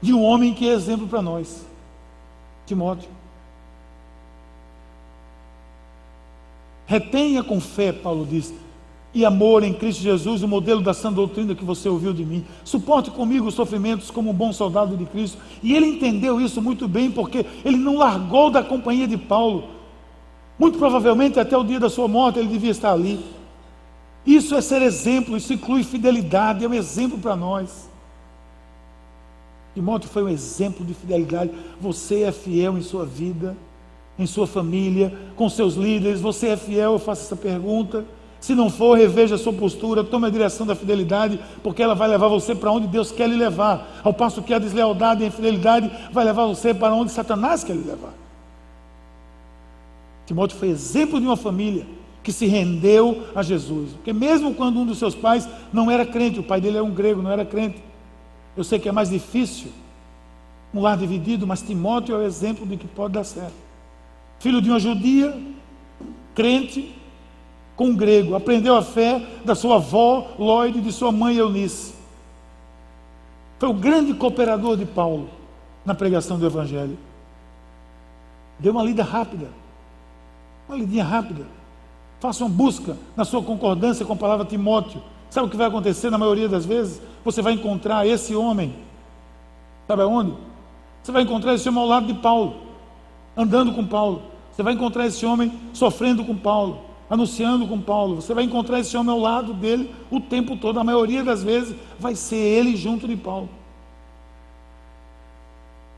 [0.04, 1.64] de um homem que é exemplo para nós,
[2.66, 3.08] Timóteo.
[6.86, 8.52] Retenha com fé, Paulo diz,
[9.14, 12.44] e amor em Cristo Jesus, o modelo da sã doutrina que você ouviu de mim.
[12.64, 15.38] Suporte comigo os sofrimentos como um bom soldado de Cristo.
[15.62, 19.64] E ele entendeu isso muito bem, porque ele não largou da companhia de Paulo.
[20.58, 23.24] Muito provavelmente até o dia da sua morte ele devia estar ali.
[24.26, 27.93] Isso é ser exemplo, isso inclui fidelidade, é um exemplo para nós.
[29.74, 31.50] Timóteo foi um exemplo de fidelidade.
[31.80, 33.56] Você é fiel em sua vida,
[34.16, 36.20] em sua família, com seus líderes.
[36.20, 38.04] Você é fiel, eu faço essa pergunta.
[38.40, 42.06] Se não for, reveja a sua postura, tome a direção da fidelidade, porque ela vai
[42.06, 44.00] levar você para onde Deus quer lhe levar.
[44.04, 47.74] Ao passo que a deslealdade e a infidelidade vai levar você para onde Satanás quer
[47.74, 48.12] lhe levar.
[50.26, 51.86] Timóteo foi exemplo de uma família
[52.22, 53.92] que se rendeu a Jesus.
[53.92, 56.90] Porque mesmo quando um dos seus pais não era crente, o pai dele era um
[56.90, 57.82] grego, não era crente.
[58.56, 59.70] Eu sei que é mais difícil
[60.72, 63.54] um lar dividido, mas Timóteo é o exemplo de que pode dar certo.
[64.40, 65.40] Filho de uma judia,
[66.34, 66.94] crente,
[67.76, 71.94] com um grego, aprendeu a fé da sua avó Lloyd e de sua mãe Eunice.
[73.58, 75.28] Foi o grande cooperador de Paulo
[75.84, 76.98] na pregação do Evangelho.
[78.58, 79.48] Deu uma lida rápida,
[80.68, 81.46] uma lidinha rápida.
[82.20, 85.02] Faça uma busca na sua concordância com a palavra Timóteo.
[85.34, 87.02] Sabe o que vai acontecer na maioria das vezes?
[87.24, 88.72] Você vai encontrar esse homem,
[89.88, 90.32] sabe aonde?
[91.02, 92.54] Você vai encontrar esse homem ao lado de Paulo,
[93.36, 94.22] andando com Paulo.
[94.52, 98.22] Você vai encontrar esse homem sofrendo com Paulo, anunciando com Paulo.
[98.22, 100.78] Você vai encontrar esse homem ao lado dele o tempo todo.
[100.78, 103.48] A maioria das vezes vai ser ele junto de Paulo.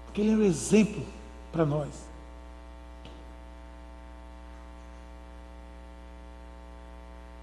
[0.07, 1.03] Porque ele é um exemplo
[1.53, 1.91] para nós.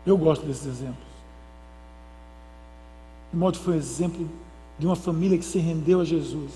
[0.08, 1.03] Eu gosto desses exemplos.
[3.34, 4.30] Timóteo foi um exemplo
[4.78, 6.52] de uma família que se rendeu a Jesus.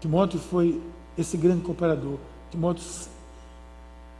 [0.00, 0.80] Timóteo foi
[1.18, 2.16] esse grande cooperador.
[2.50, 2.82] Timóteo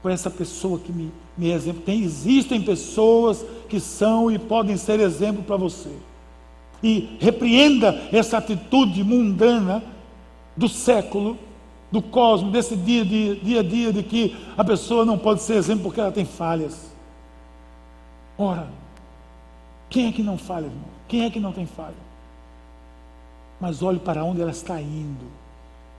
[0.03, 1.80] foi essa pessoa que me, me é exemplo.
[1.80, 5.88] Tem, existem pessoas que são e podem ser exemplo para você.
[6.82, 9.82] E repreenda essa atitude mundana
[10.55, 11.38] do século,
[11.90, 15.55] do cosmo, desse dia, de, dia a dia de que a pessoa não pode ser
[15.55, 16.93] exemplo porque ela tem falhas.
[18.36, 18.81] Ora,
[19.93, 20.88] quem é que não falha, irmão?
[21.07, 21.95] Quem é que não tem falha?
[23.61, 25.26] Mas olhe para onde ela está indo.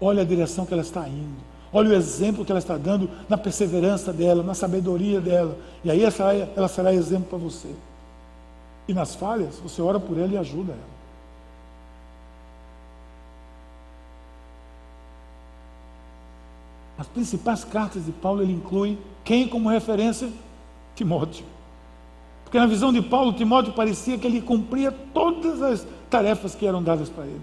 [0.02, 1.38] Olhe a direção que ela está indo.
[1.72, 5.56] Olhe o exemplo que ela está dando na perseverança dela, na sabedoria dela.
[5.84, 7.70] E aí ela será, ela será exemplo para você.
[8.88, 10.94] E nas falhas, você ora por ela e ajuda ela.
[16.98, 20.32] As principais cartas de Paulo ele inclui quem como referência?
[20.96, 21.53] Timóteo.
[22.54, 26.84] Porque na visão de Paulo, Timóteo parecia que ele cumpria todas as tarefas que eram
[26.84, 27.41] dadas para ele.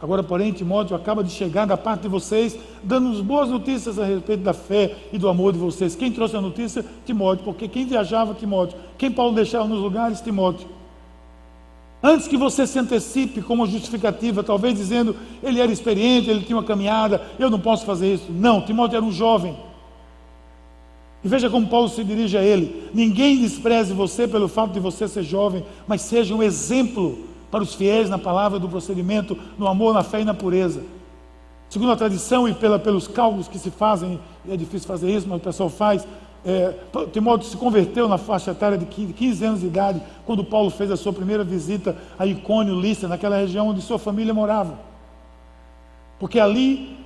[0.00, 4.42] Agora, porém, Timóteo acaba de chegar da parte de vocês, dando-nos boas notícias a respeito
[4.42, 5.94] da fé e do amor de vocês.
[5.94, 6.82] Quem trouxe a notícia?
[7.04, 8.78] Timóteo, porque quem viajava, Timóteo.
[8.96, 10.22] Quem Paulo deixava nos lugares?
[10.22, 10.66] Timóteo.
[12.02, 16.64] Antes que você se antecipe como justificativa, talvez dizendo, ele era experiente, ele tinha uma
[16.64, 18.32] caminhada, eu não posso fazer isso.
[18.32, 19.54] Não, Timóteo era um jovem.
[21.24, 25.06] E veja como Paulo se dirige a ele: ninguém despreze você pelo fato de você
[25.06, 27.18] ser jovem, mas seja um exemplo
[27.50, 30.82] para os fiéis na palavra do procedimento, no amor, na fé e na pureza.
[31.68, 34.18] Segundo a tradição e pela, pelos cálculos que se fazem,
[34.48, 36.06] é difícil fazer isso, mas o pessoal faz.
[36.44, 36.74] É,
[37.12, 40.96] Timóteo se converteu na faixa etária de 15 anos de idade, quando Paulo fez a
[40.96, 44.78] sua primeira visita a Icônio, Lícia, naquela região onde sua família morava.
[46.18, 46.98] Porque ali,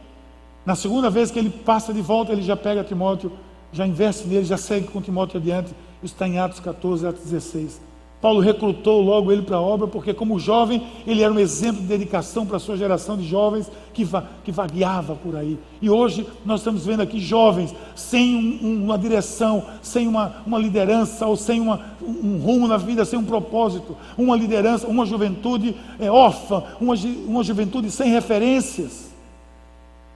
[0.64, 3.30] na segunda vez que ele passa de volta, ele já pega Timóteo
[3.72, 5.70] já investe nele, já segue com Timóteo adiante.
[6.02, 7.80] Isso está em Atos 14, Atos 16.
[8.20, 11.86] Paulo recrutou logo ele para a obra, porque, como jovem, ele era um exemplo de
[11.86, 15.58] dedicação para a sua geração de jovens que, va que vagueava por aí.
[15.82, 21.26] E hoje nós estamos vendo aqui jovens sem um, uma direção, sem uma, uma liderança,
[21.26, 26.10] ou sem uma, um rumo na vida, sem um propósito, uma liderança, uma juventude é,
[26.10, 26.94] órfã, uma,
[27.26, 29.05] uma juventude sem referências.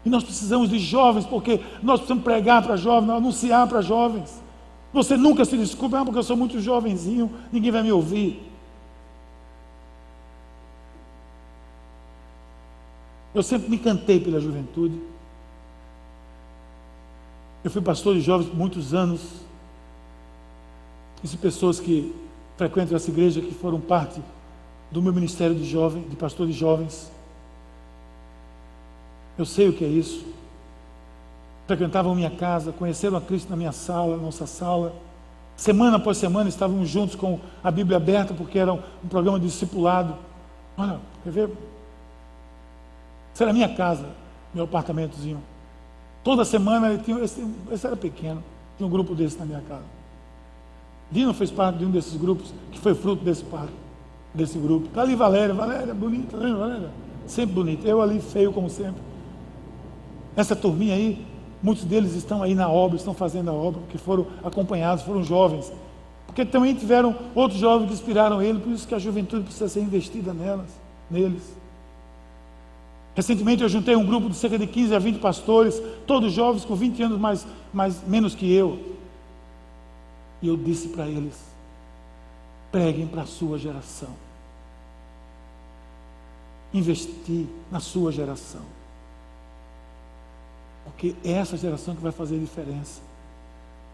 [0.05, 4.41] E nós precisamos de jovens, porque nós precisamos pregar para jovens, anunciar para jovens.
[4.93, 8.51] Você nunca se desculpa, ah, porque eu sou muito jovenzinho, ninguém vai me ouvir.
[13.33, 15.01] Eu sempre me encantei pela juventude.
[17.63, 19.21] Eu fui pastor de jovens por muitos anos.
[21.23, 22.13] Isso pessoas que
[22.57, 24.21] frequentam essa igreja, que foram parte
[24.91, 27.11] do meu ministério de jovem, de pastor de jovens.
[29.39, 30.25] Eu sei o que é isso.
[31.67, 34.93] Frequentavam minha casa, conheceram a Cristo na minha sala, nossa sala.
[35.57, 40.17] Semana após semana estávamos juntos com a Bíblia aberta, porque era um, programa discipulado.
[40.77, 41.51] Olha, quer ver?
[43.33, 44.07] Isso era minha casa,
[44.55, 45.41] meu apartamentozinho.
[46.25, 48.43] Toda semana tinha, esse, esse era pequeno,
[48.77, 49.85] tinha um grupo desse na minha casa.
[51.11, 53.73] Dino fez parte de um desses grupos, que foi fruto desse parte,
[54.33, 54.87] desse grupo.
[54.87, 56.91] Está ali Valéria, Valéria, bonita, lembra Valéria?
[57.27, 57.87] Sempre bonita.
[57.87, 59.10] Eu ali feio como sempre.
[60.41, 61.23] Essa turminha aí,
[61.63, 65.71] muitos deles estão aí na obra, estão fazendo a obra, porque foram acompanhados, foram jovens.
[66.27, 69.81] Porque também tiveram outros jovens que inspiraram ele, por isso que a juventude precisa ser
[69.81, 70.71] investida nelas,
[71.11, 71.43] neles.
[73.15, 76.75] Recentemente eu juntei um grupo de cerca de 15 a 20 pastores, todos jovens com
[76.75, 78.79] 20 anos mais, mais menos que eu.
[80.41, 81.39] E eu disse para eles:
[82.73, 84.09] preguem para a sua geração.
[86.73, 88.80] Investir na sua geração.
[90.85, 93.01] Porque é essa geração que vai fazer a diferença.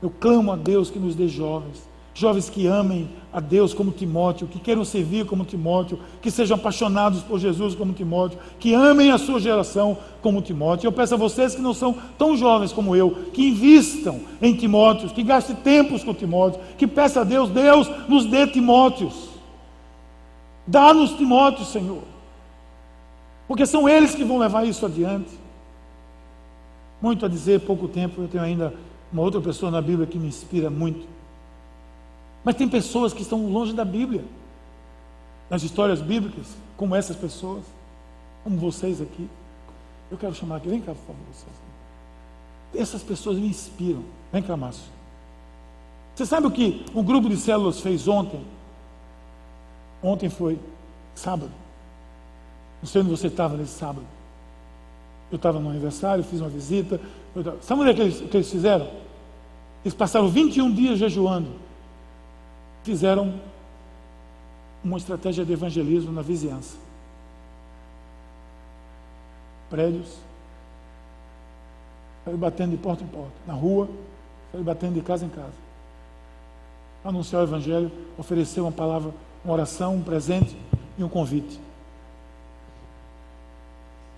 [0.02, 1.82] Eu clamo a Deus que nos dê jovens,
[2.14, 7.22] jovens que amem a Deus como Timóteo, que queiram servir como Timóteo, que sejam apaixonados
[7.22, 10.86] por Jesus como Timóteo, que amem a sua geração como Timóteo.
[10.88, 15.12] Eu peço a vocês que não são tão jovens como eu, que invistam em Timóteos,
[15.12, 19.28] que gastem tempos com Timóteo, que peça a Deus, Deus nos dê Timóteos.
[20.66, 22.02] Dá-nos Timóteos, Senhor.
[23.46, 25.45] Porque são eles que vão levar isso adiante.
[27.00, 28.72] Muito a dizer, pouco tempo, eu tenho ainda
[29.12, 31.06] uma outra pessoa na Bíblia que me inspira muito.
[32.44, 34.24] Mas tem pessoas que estão longe da Bíblia,
[35.50, 37.64] nas histórias bíblicas, como essas pessoas,
[38.44, 39.28] como vocês aqui.
[40.10, 41.66] Eu quero chamar aqui, vem cá, por favor, vocês.
[42.74, 44.02] Essas pessoas me inspiram.
[44.32, 44.84] Vem cá, Márcio.
[46.14, 48.44] Você sabe o que um grupo de células fez ontem?
[50.02, 50.58] Ontem foi
[51.14, 51.52] sábado.
[52.80, 54.06] Não sei onde você estava nesse sábado.
[55.30, 57.00] Eu estava no aniversário, fiz uma visita.
[57.62, 58.88] Sabe onde é que eles, que eles fizeram?
[59.84, 61.48] Eles passaram 21 dias jejuando.
[62.84, 63.34] Fizeram
[64.82, 66.76] uma estratégia de evangelismo na vizinhança.
[69.68, 70.16] Prédios.
[72.24, 73.32] Saíram batendo de porta em porta.
[73.46, 73.88] Na rua,
[74.50, 75.66] saíram batendo de casa em casa.
[77.04, 79.12] Anunciar o evangelho, oferecer uma palavra,
[79.44, 80.56] uma oração, um presente
[80.96, 81.60] e um convite.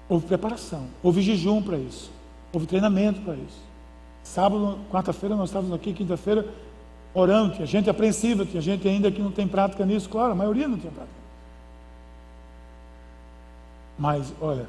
[0.09, 2.11] Houve preparação, houve jejum para isso,
[2.53, 3.69] houve treinamento para isso.
[4.23, 6.47] Sábado, quarta-feira, nós estávamos aqui, quinta-feira,
[7.15, 7.55] orando.
[7.55, 10.79] Tinha gente apreensiva, tinha gente ainda que não tem prática nisso, claro, a maioria não
[10.79, 11.19] tinha prática.
[13.99, 14.67] Mas, olha,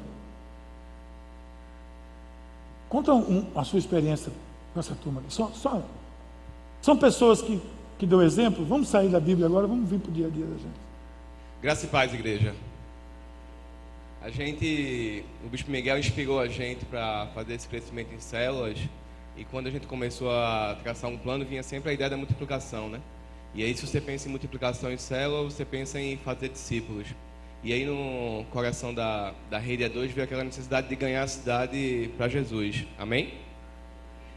[2.88, 4.32] conta um, a sua experiência
[4.74, 5.22] com essa turma.
[5.28, 5.82] Só, só,
[6.82, 7.60] são pessoas que,
[7.98, 8.64] que dão exemplo.
[8.64, 10.80] Vamos sair da Bíblia agora, vamos vir para o dia a dia da gente.
[11.62, 12.54] Graça e paz, igreja.
[14.22, 18.78] A gente, o Bispo Miguel inspirou a gente para fazer esse crescimento em células
[19.34, 22.90] e quando a gente começou a traçar um plano vinha sempre a ideia da multiplicação,
[22.90, 23.00] né?
[23.54, 27.06] E aí se você pensa em multiplicação em células, você pensa em fazer discípulos.
[27.64, 32.10] E aí no coração da, da rede A2 veio aquela necessidade de ganhar a cidade
[32.18, 32.84] para Jesus.
[32.98, 33.32] Amém?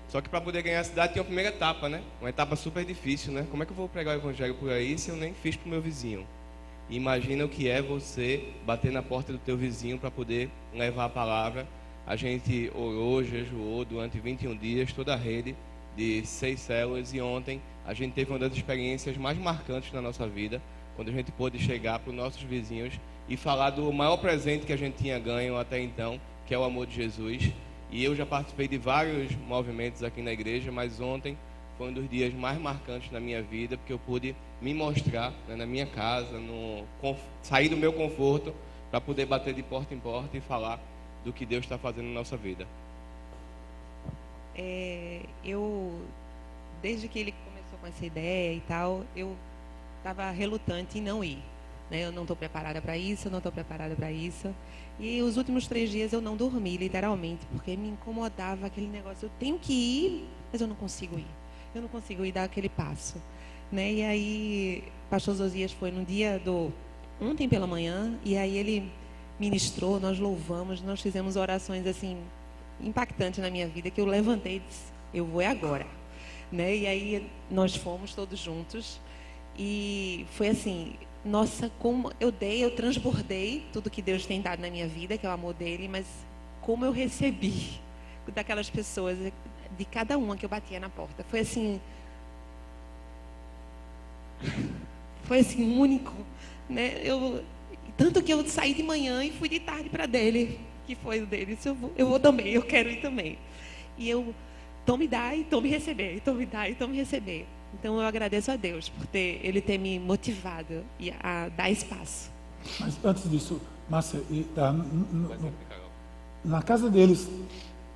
[0.08, 2.02] Só que para poder ganhar a cidade tinha uma primeira etapa, né?
[2.22, 3.46] Uma etapa super difícil, né?
[3.52, 5.68] Como é que eu vou pregar o evangelho por aí se eu nem fiz para
[5.68, 6.26] o meu vizinho?
[6.94, 11.10] Imagina o que é você bater na porta do teu vizinho para poder levar a
[11.10, 11.68] palavra.
[12.06, 15.56] A gente orou, jejuou durante 21 dias, toda a rede
[15.98, 20.28] de seis células e ontem a gente teve uma das experiências mais marcantes na nossa
[20.28, 20.62] vida,
[20.96, 22.94] quando a gente pôde chegar para os nossos vizinhos
[23.28, 26.64] e falar do maior presente que a gente tinha ganho até então, que é o
[26.64, 27.52] amor de Jesus.
[27.92, 31.36] E eu já participei de vários movimentos aqui na igreja, mas ontem
[31.78, 35.56] foi um dos dias mais marcantes na minha vida, porque eu pude me mostrar né,
[35.56, 36.86] na minha casa, no,
[37.42, 38.54] sair do meu conforto
[38.92, 40.80] para poder bater de porta em porta e falar
[41.26, 42.68] do que Deus está fazendo na nossa vida.
[44.56, 46.00] É, eu,
[46.82, 49.36] desde que ele começou com essa ideia e tal, eu
[49.98, 51.40] estava relutante em não ir.
[51.90, 52.06] Né?
[52.06, 54.54] Eu não estou preparada para isso, eu não estou preparada para isso.
[55.00, 59.26] E os últimos três dias eu não dormi, literalmente, porque me incomodava aquele negócio.
[59.26, 61.26] Eu tenho que ir, mas eu não consigo ir
[61.76, 63.22] eu não consigo ir dar aquele passo.
[63.72, 63.94] Né?
[63.94, 66.72] E aí, pastor Josias foi no dia do
[67.20, 68.92] ontem pela manhã e aí ele
[69.40, 72.18] ministrou, nós louvamos, nós fizemos orações assim
[72.82, 75.88] impactantes na minha vida que eu levantei e disse, eu vou é agora,
[76.52, 76.76] né?
[76.76, 79.00] E aí nós fomos todos juntos
[79.58, 84.70] e foi assim, nossa, como eu dei, eu transbordei tudo que Deus tem dado na
[84.70, 86.06] minha vida, que é o amor dele, mas
[86.62, 87.80] como eu recebi
[88.34, 89.18] daquelas pessoas,
[89.78, 91.24] de cada uma que eu batia na porta.
[91.30, 91.80] Foi assim.
[95.24, 96.14] Foi assim, único.
[96.70, 97.00] Né?
[97.04, 97.44] Eu,
[97.96, 101.26] tanto que eu saí de manhã e fui de tarde para dele, que foi o
[101.26, 101.58] dele.
[101.64, 103.38] Eu vou, eu vou também, eu quero ir também.
[103.98, 104.34] E eu,
[104.84, 107.46] então me dá, então me receber, então me dá, então me receber.
[107.74, 110.84] Então eu agradeço a Deus por ter, ele ter me motivado
[111.22, 112.32] a dar espaço.
[112.80, 114.22] Mas antes disso, Márcia,
[114.56, 114.74] tá,
[116.44, 117.30] na casa deles,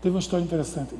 [0.08, 0.96] Teve uma história interessante.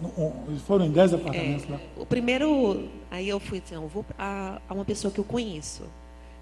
[0.66, 1.80] Foram em 10 apartamentos é, lá.
[1.96, 5.84] O primeiro, aí eu fui assim, eu vou a, a, uma pessoa que eu conheço.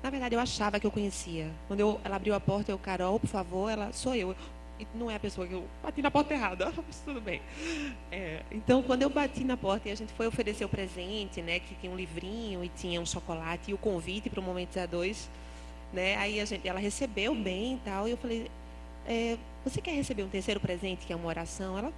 [0.01, 1.47] Na verdade, eu achava que eu conhecia.
[1.67, 4.35] Quando eu, ela abriu a porta, eu, Carol, por favor, ela, sou eu.
[4.79, 7.39] E não é a pessoa que eu bati na porta errada, mas tudo bem.
[8.11, 11.59] É, então, quando eu bati na porta e a gente foi oferecer o presente, né,
[11.59, 15.27] que tinha um livrinho e tinha um chocolate e o convite para o Momento A2,
[15.93, 18.49] né, aí a gente, ela recebeu bem e tal, e eu falei,
[19.07, 21.77] é, você quer receber um terceiro presente, que é uma oração?
[21.77, 21.93] Ela,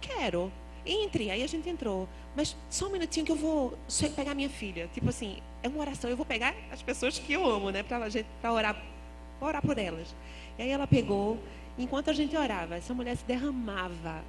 [0.00, 0.52] Quero.
[0.84, 1.30] Entre.
[1.30, 2.08] Aí a gente entrou.
[2.34, 3.78] Mas só um minutinho que eu vou
[4.14, 4.88] pegar minha filha.
[4.92, 6.08] Tipo assim, é uma oração.
[6.08, 7.82] Eu vou pegar as pessoas que eu amo, né?
[7.82, 8.82] Para orar,
[9.40, 10.14] orar por elas.
[10.58, 11.38] E aí ela pegou.
[11.78, 14.22] Enquanto a gente orava, essa mulher se derramava.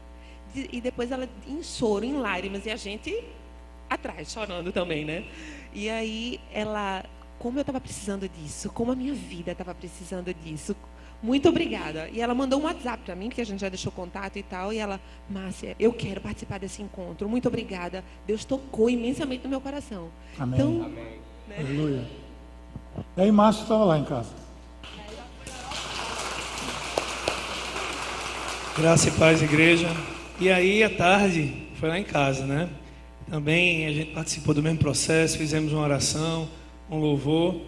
[0.55, 2.65] E depois ela em choro, em lágrimas.
[2.65, 3.23] E a gente
[3.89, 5.25] atrás, chorando também, né?
[5.73, 7.03] E aí ela,
[7.39, 10.75] como eu estava precisando disso, como a minha vida estava precisando disso,
[11.21, 12.09] muito obrigada.
[12.09, 14.71] E ela mandou um WhatsApp para mim, porque a gente já deixou contato e tal.
[14.71, 14.99] E ela,
[15.29, 17.27] Márcia, eu quero participar desse encontro.
[17.27, 18.03] Muito obrigada.
[18.25, 20.09] Deus tocou imensamente no meu coração.
[20.37, 20.59] Amém.
[20.59, 21.19] Então, Amém.
[21.47, 21.55] Né?
[21.59, 22.07] Aleluia.
[23.17, 24.29] E aí, Márcio estava lá em casa.
[28.77, 29.87] Graça e paz, igreja.
[30.39, 32.69] E aí, à tarde, foi lá em casa, né?
[33.29, 36.47] Também a gente participou do mesmo processo, fizemos uma oração,
[36.87, 37.61] com louvor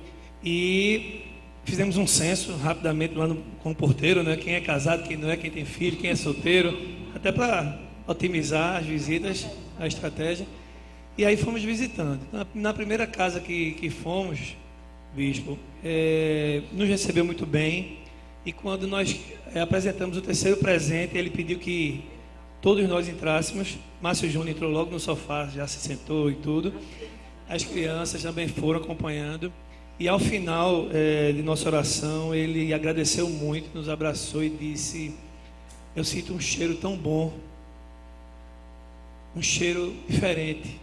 [0.43, 1.30] e
[1.63, 4.35] fizemos um censo rapidamente lá no, com o porteiro, né?
[4.35, 6.77] Quem é casado, quem não é, quem tem filho, quem é solteiro,
[7.15, 9.47] até para otimizar as visitas,
[9.79, 10.45] a estratégia.
[11.17, 12.21] E aí fomos visitando.
[12.31, 14.55] Na, na primeira casa que, que fomos,
[15.15, 17.99] bispo, é, nos recebeu muito bem.
[18.45, 19.19] E quando nós
[19.53, 22.03] é, apresentamos o terceiro presente, ele pediu que
[22.61, 23.77] todos nós entrássemos.
[24.01, 26.73] Márcio Júnior entrou logo no sofá, já se sentou e tudo.
[27.47, 29.51] As crianças também foram acompanhando.
[30.01, 35.13] E ao final é, de nossa oração, ele agradeceu muito, nos abraçou e disse:
[35.95, 37.31] Eu sinto um cheiro tão bom,
[39.35, 40.81] um cheiro diferente.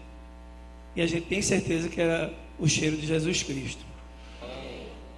[0.95, 3.85] E a gente tem certeza que era o cheiro de Jesus Cristo.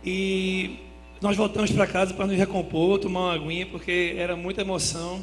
[0.03, 0.78] E
[1.20, 5.22] nós voltamos para casa para nos recompor, tomar uma aguinha, porque era muita emoção.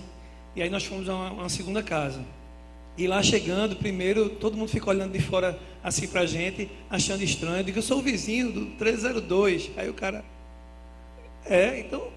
[0.55, 2.23] E aí nós fomos a uma, uma segunda casa.
[2.97, 7.57] E lá chegando, primeiro, todo mundo ficou olhando de fora assim pra gente, achando estranho.
[7.57, 9.69] Eu digo, eu sou o vizinho do 302.
[9.77, 10.25] Aí o cara,
[11.45, 12.07] é, então,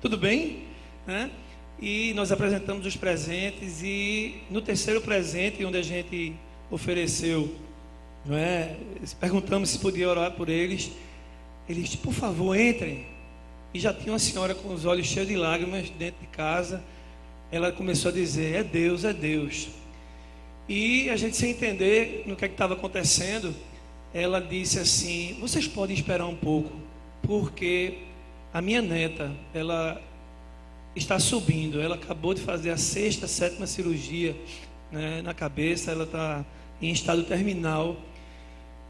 [0.00, 0.64] tudo bem?
[1.06, 1.30] Né?
[1.78, 6.34] E nós apresentamos os presentes e no terceiro presente, onde a gente
[6.70, 7.54] ofereceu,
[8.24, 8.76] não é?
[9.18, 10.90] perguntamos se podia orar por eles.
[11.68, 13.06] Eles, por favor, entrem.
[13.72, 16.82] E já tinha uma senhora com os olhos cheios de lágrimas dentro de casa.
[17.52, 19.68] Ela começou a dizer: É Deus, é Deus.
[20.72, 23.52] E a gente sem entender no que é estava acontecendo,
[24.14, 26.70] ela disse assim: "Vocês podem esperar um pouco,
[27.24, 27.98] porque
[28.54, 30.00] a minha neta, ela
[30.94, 31.80] está subindo.
[31.80, 34.36] Ela acabou de fazer a sexta, sétima cirurgia
[34.92, 35.90] né, na cabeça.
[35.90, 36.44] Ela está
[36.80, 37.96] em estado terminal.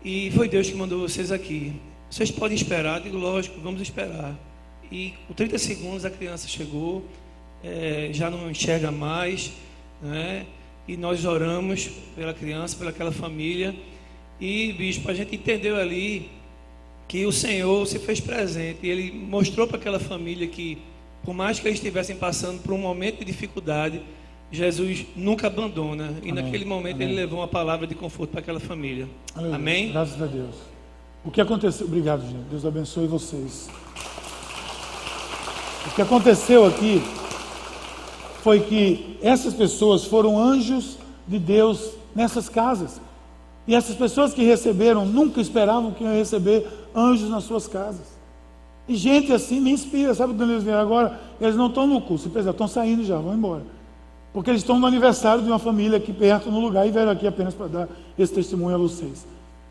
[0.05, 1.73] E foi Deus que mandou vocês aqui.
[2.11, 3.01] Vocês podem esperar?
[3.01, 4.39] Digo, lógico, vamos esperar.
[4.93, 7.07] E com 30 segundos a criança chegou,
[7.65, 9.51] é, já não enxerga mais,
[10.03, 10.45] né?
[10.87, 13.75] E nós oramos pela criança, pelaquela família.
[14.41, 16.31] E, bispo, a gente entendeu ali
[17.07, 18.81] que o Senhor se fez presente.
[18.83, 20.79] E Ele mostrou para aquela família que,
[21.25, 24.01] por mais que eles estivessem passando por um momento de dificuldade,
[24.51, 26.15] Jesus nunca abandona.
[26.23, 26.43] E Amém.
[26.43, 27.09] naquele momento Amém.
[27.09, 29.09] Ele levou uma palavra de conforto para aquela família.
[29.35, 29.57] Aleluia.
[29.57, 29.93] Amém?
[29.93, 30.55] Graças a Deus.
[31.25, 31.87] O que aconteceu?
[31.87, 32.49] Obrigado, gente.
[32.51, 33.69] Deus abençoe vocês.
[35.87, 37.03] O que aconteceu aqui
[38.41, 43.01] foi que essas pessoas foram anjos de Deus nessas casas.
[43.67, 48.19] E essas pessoas que receberam nunca esperavam que iam receber anjos nas suas casas.
[48.89, 50.35] E gente assim me inspira, sabe
[50.65, 51.21] vieram agora?
[51.41, 53.63] Eles não estão no curso, estão saindo já, vão embora.
[54.33, 57.27] Porque eles estão no aniversário de uma família aqui perto, no lugar, e vieram aqui
[57.27, 57.89] apenas para dar
[58.19, 59.25] esse testemunho a vocês.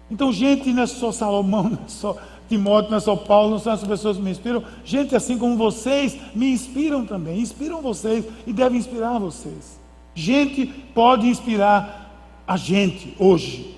[0.10, 3.60] Então, gente, não é só Salomão, não é só Timóteo, não é só Paulo, não
[3.60, 4.64] são essas pessoas que me inspiram.
[4.84, 9.80] Gente assim como vocês me inspiram também, inspiram vocês e devem inspirar vocês.
[10.16, 13.78] Gente pode inspirar a gente hoje.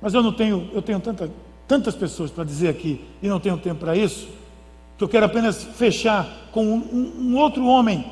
[0.00, 1.30] Mas eu não tenho, eu tenho tanta,
[1.66, 4.28] tantas pessoas para dizer aqui e não tenho tempo para isso,
[4.96, 8.04] que eu quero apenas fechar com um, um outro homem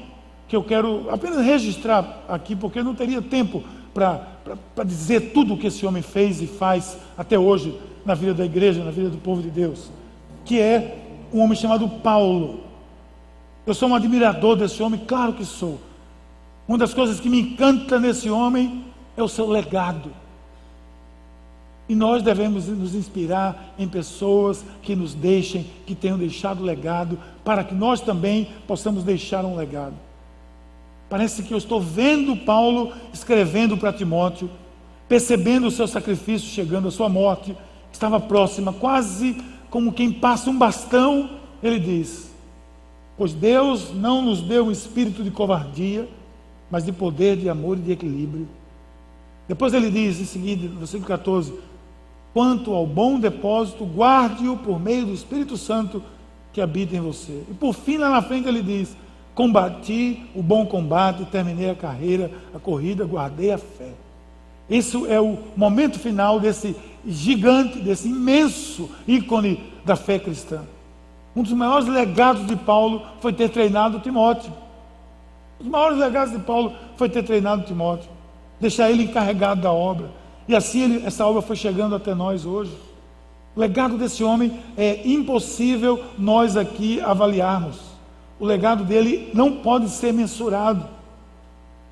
[0.48, 3.62] que eu quero apenas registrar aqui, porque eu não teria tempo
[3.92, 8.44] para dizer tudo o que esse homem fez e faz até hoje na vida da
[8.44, 9.90] igreja, na vida do povo de Deus,
[10.44, 10.98] que é
[11.32, 12.60] um homem chamado Paulo.
[13.66, 15.78] Eu sou um admirador desse homem, claro que sou.
[16.66, 18.84] Uma das coisas que me encanta nesse homem
[19.16, 20.10] é o seu legado.
[21.88, 27.64] E nós devemos nos inspirar em pessoas que nos deixem, que tenham deixado legado, para
[27.64, 29.96] que nós também possamos deixar um legado.
[31.10, 34.48] Parece que eu estou vendo Paulo escrevendo para Timóteo,
[35.08, 37.56] percebendo o seu sacrifício chegando à sua morte,
[37.92, 39.36] estava próxima, quase
[39.68, 41.30] como quem passa um bastão,
[41.60, 42.30] ele diz:
[43.18, 46.08] Pois Deus não nos deu um espírito de covardia,
[46.70, 48.48] mas de poder, de amor e de equilíbrio.
[49.48, 51.52] Depois ele diz em seguida, no versículo 14:
[52.32, 56.00] Quanto ao bom depósito, guarde-o por meio do Espírito Santo
[56.52, 57.42] que habita em você.
[57.50, 58.96] E por fim, lá na frente, ele diz:
[59.40, 63.88] Combati o bom combate, terminei a carreira, a corrida, guardei a fé.
[64.68, 66.76] Isso é o momento final desse
[67.06, 70.60] gigante, desse imenso ícone da fé cristã.
[71.34, 74.52] Um dos maiores legados de Paulo foi ter treinado Timóteo.
[75.58, 78.10] Um dos maiores legados de Paulo foi ter treinado Timóteo,
[78.60, 80.10] deixar ele encarregado da obra.
[80.46, 82.76] E assim ele, essa obra foi chegando até nós hoje.
[83.56, 87.89] O legado desse homem é impossível nós aqui avaliarmos.
[88.40, 90.88] O legado dele não pode ser mensurado.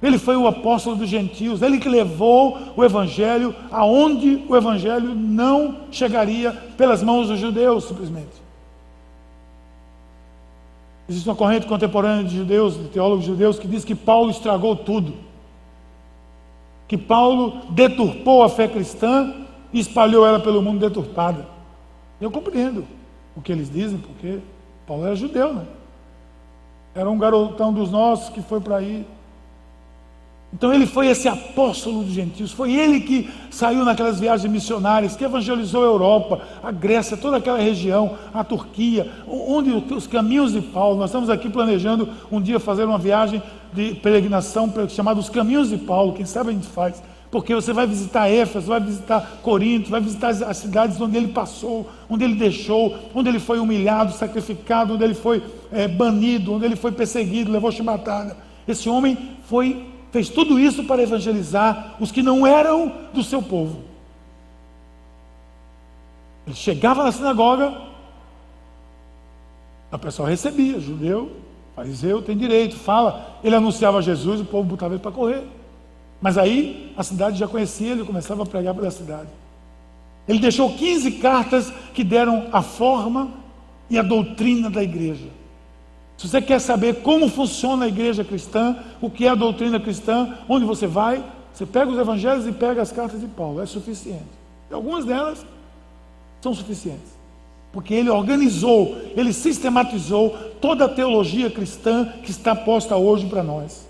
[0.03, 5.80] Ele foi o apóstolo dos gentios, ele que levou o evangelho aonde o evangelho não
[5.90, 8.49] chegaria pelas mãos dos judeus, simplesmente.
[11.09, 15.14] Existe uma corrente contemporânea de judeus, de teólogos judeus, que diz que Paulo estragou tudo.
[16.86, 19.34] Que Paulo deturpou a fé cristã
[19.72, 21.46] e espalhou ela pelo mundo deturpada.
[22.20, 22.86] Eu compreendo
[23.34, 24.38] o que eles dizem, porque
[24.86, 25.64] Paulo era judeu, né?
[26.95, 29.07] Era um garotão dos nossos que foi para aí.
[30.53, 35.22] Então ele foi esse apóstolo dos gentios, foi ele que saiu naquelas viagens missionárias, que
[35.22, 40.97] evangelizou a Europa, a Grécia, toda aquela região, a Turquia, onde os caminhos de Paulo.
[40.97, 43.43] Nós estamos aqui planejando um dia fazer uma viagem
[43.74, 47.03] de peregrinação chamada Os Caminhos de Paulo, quem sabe a gente faz.
[47.31, 51.89] Porque você vai visitar Éfeso, vai visitar Corinto, vai visitar as cidades onde ele passou,
[52.09, 56.76] onde ele deixou, onde ele foi humilhado, sacrificado, onde ele foi é, banido, onde ele
[56.76, 58.37] foi perseguido, levou chibatada.
[58.66, 63.83] Esse homem foi, fez tudo isso para evangelizar os que não eram do seu povo.
[66.47, 67.89] Ele chegava na sinagoga,
[69.93, 71.33] a pessoa recebia, judeu,
[71.76, 73.39] fariseu, tem direito, fala.
[73.45, 75.45] Ele anunciava Jesus, o povo botava ele para correr.
[76.20, 79.28] Mas aí a cidade já conhecia ele, começava a pregar pela cidade.
[80.26, 83.30] Ele deixou 15 cartas que deram a forma
[83.88, 85.26] e a doutrina da igreja.
[86.18, 90.36] Se você quer saber como funciona a igreja cristã, o que é a doutrina cristã,
[90.48, 94.26] onde você vai, você pega os evangelhos e pega as cartas de Paulo, é suficiente.
[94.70, 95.46] E algumas delas
[96.40, 97.16] são suficientes.
[97.72, 103.88] Porque ele organizou, ele sistematizou toda a teologia cristã que está posta hoje para nós.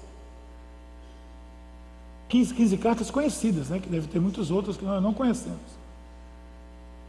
[2.28, 3.78] 15, 15 cartas conhecidas, né?
[3.78, 5.78] que deve ter muitas outras que nós não conhecemos.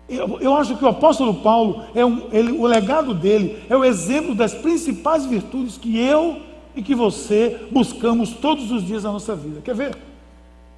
[0.08, 3.86] Eu, eu acho que o apóstolo Paulo, é um, ele, o legado dele é o
[3.86, 6.42] exemplo das principais virtudes que eu
[6.76, 9.62] e que você buscamos todos os dias na nossa vida.
[9.62, 9.98] Quer ver?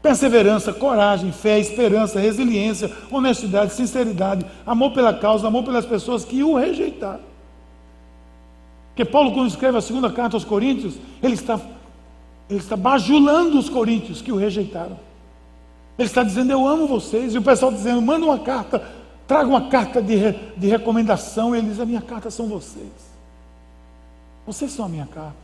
[0.01, 6.55] Perseverança, coragem, fé, esperança, resiliência, honestidade, sinceridade, amor pela causa, amor pelas pessoas que o
[6.55, 7.31] rejeitaram.
[8.89, 11.59] Porque Paulo, quando escreve a segunda carta aos Coríntios, ele está
[12.52, 14.99] ele está bajulando os coríntios que o rejeitaram.
[15.97, 17.34] Ele está dizendo: Eu amo vocês.
[17.34, 18.86] E o pessoal dizendo: Manda uma carta,
[19.26, 20.18] traga uma carta de,
[20.58, 21.56] de recomendação.
[21.56, 22.91] E ele diz: A minha carta são vocês.
[24.45, 25.38] Vocês são a minha carta.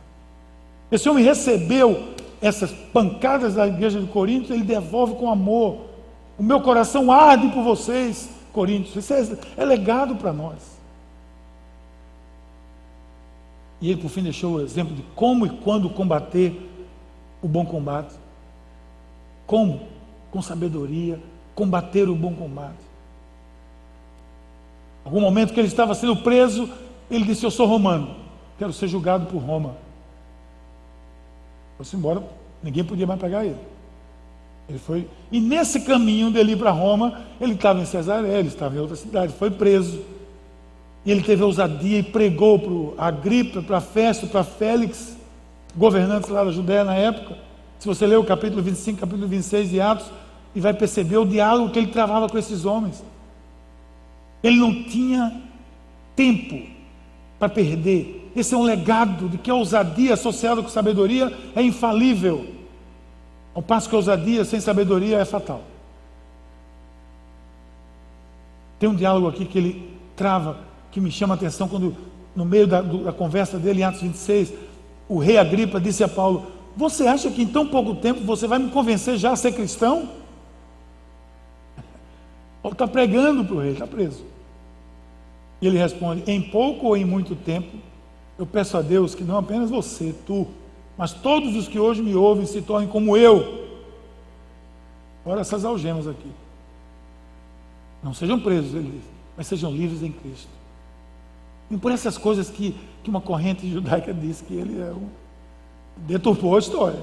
[0.92, 2.08] Esse homem recebeu
[2.42, 5.86] essas pancadas da igreja de Coríntios, ele devolve com amor.
[6.38, 8.96] O meu coração arde por vocês, Coríntios.
[8.96, 10.78] Isso é, é legado para nós.
[13.80, 16.68] E ele, por fim, deixou o exemplo de como e quando combater
[17.42, 18.14] o bom combate.
[19.46, 19.80] Como?
[20.30, 21.18] Com sabedoria,
[21.54, 22.88] combater o bom combate.
[25.04, 26.68] Algum momento que ele estava sendo preso,
[27.10, 28.14] ele disse: Eu sou romano,
[28.58, 29.74] quero ser julgado por Roma.
[31.76, 32.22] Foi-se embora,
[32.62, 33.56] ninguém podia mais pegar ele.
[34.68, 38.80] Ele foi, e nesse caminho dele para Roma, ele estava em Cesareia, ele estava em
[38.80, 40.02] outra cidade, foi preso.
[41.06, 45.17] E ele teve ousadia e pregou para Agripa, para Festo, para Félix
[45.78, 47.36] governantes lá da Judéia na época.
[47.78, 50.06] Se você ler o capítulo 25, capítulo 26 de Atos,
[50.54, 53.04] e vai perceber o diálogo que ele travava com esses homens.
[54.42, 55.40] Ele não tinha
[56.16, 56.60] tempo
[57.38, 58.30] para perder.
[58.34, 62.46] Esse é um legado de que a ousadia associada com sabedoria é infalível.
[63.54, 65.62] Ao passo que a ousadia sem sabedoria é fatal.
[68.80, 70.58] Tem um diálogo aqui que ele trava,
[70.90, 71.96] que me chama a atenção quando,
[72.34, 74.52] no meio da, da conversa dele em Atos 26,
[75.08, 76.46] o rei Agripa disse a Paulo:
[76.76, 80.10] Você acha que em tão pouco tempo você vai me convencer já a ser cristão?
[82.62, 84.24] Paulo está pregando para o rei, está preso.
[85.62, 87.78] E ele responde: Em pouco ou em muito tempo,
[88.38, 90.46] eu peço a Deus que não apenas você, tu,
[90.96, 93.66] mas todos os que hoje me ouvem se tornem como eu.
[95.24, 96.30] Olha essas algemas aqui.
[98.02, 99.02] Não sejam presos, ele diz,
[99.36, 100.57] mas sejam livres em Cristo.
[101.70, 105.08] E por essas coisas que, que uma corrente judaica disse que ele é um,
[105.98, 107.02] deturpou a história.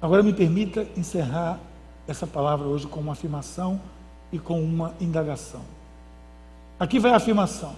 [0.00, 1.60] Agora me permita encerrar
[2.06, 3.80] essa palavra hoje com uma afirmação
[4.32, 5.60] e com uma indagação.
[6.78, 7.74] Aqui vai a afirmação.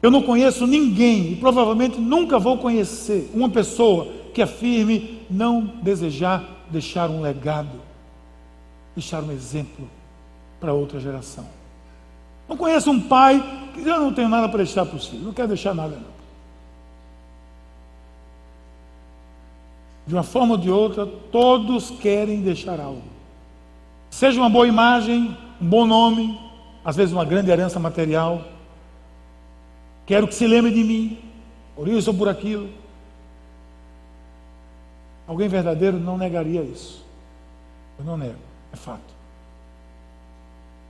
[0.00, 6.62] Eu não conheço ninguém e provavelmente nunca vou conhecer uma pessoa que afirme não desejar
[6.72, 7.80] deixar um legado,
[8.96, 9.88] deixar um exemplo
[10.58, 11.46] para outra geração.
[12.52, 13.42] Não conheço um pai
[13.72, 16.12] que eu não tenho nada para deixar para os filhos, não quero deixar nada não.
[20.06, 23.04] De uma forma ou de outra, todos querem deixar algo.
[24.10, 26.38] Seja uma boa imagem, um bom nome,
[26.84, 28.44] às vezes uma grande herança material.
[30.04, 31.18] Quero que se lembre de mim,
[31.74, 32.68] por isso ou por aquilo.
[35.26, 37.02] Alguém verdadeiro não negaria isso.
[37.98, 38.36] Eu não nego,
[38.74, 39.00] é fato.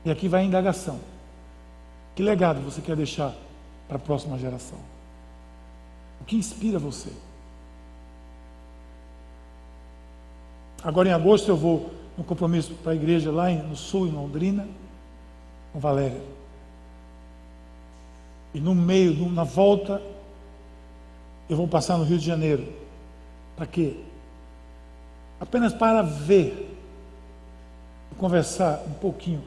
[0.05, 1.12] E aqui vai a indagação.
[2.15, 3.35] Que legado você quer deixar
[3.89, 4.79] para a próxima geração?
[6.21, 7.11] O que inspira você?
[10.83, 14.69] Agora em agosto eu vou um compromisso para a igreja lá no sul, em Londrina,
[15.73, 16.21] com Valéria.
[18.53, 20.03] E no meio, na volta,
[21.49, 22.71] eu vou passar no Rio de Janeiro.
[23.57, 23.97] Para quê?
[25.41, 26.79] Apenas para ver,
[28.19, 29.43] conversar um pouquinho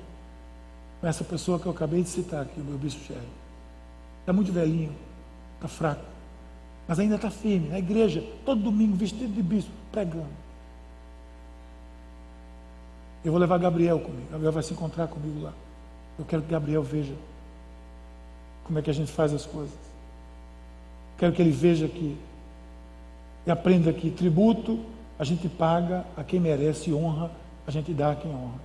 [1.05, 3.27] com essa pessoa que eu acabei de citar aqui, o meu bispo Sherry.
[4.21, 4.91] Está muito velhinho,
[5.53, 6.01] está fraco,
[6.87, 10.25] mas ainda está firme, na igreja, todo domingo, vestido de bispo, pregando.
[13.23, 15.53] Eu vou levar Gabriel comigo, Gabriel vai se encontrar comigo lá.
[16.17, 17.13] Eu quero que Gabriel veja
[18.63, 19.77] como é que a gente faz as coisas.
[21.19, 22.17] Quero que ele veja que
[23.45, 24.83] e aprenda que tributo
[25.19, 27.29] a gente paga a quem merece honra,
[27.67, 28.64] a gente dá a quem honra.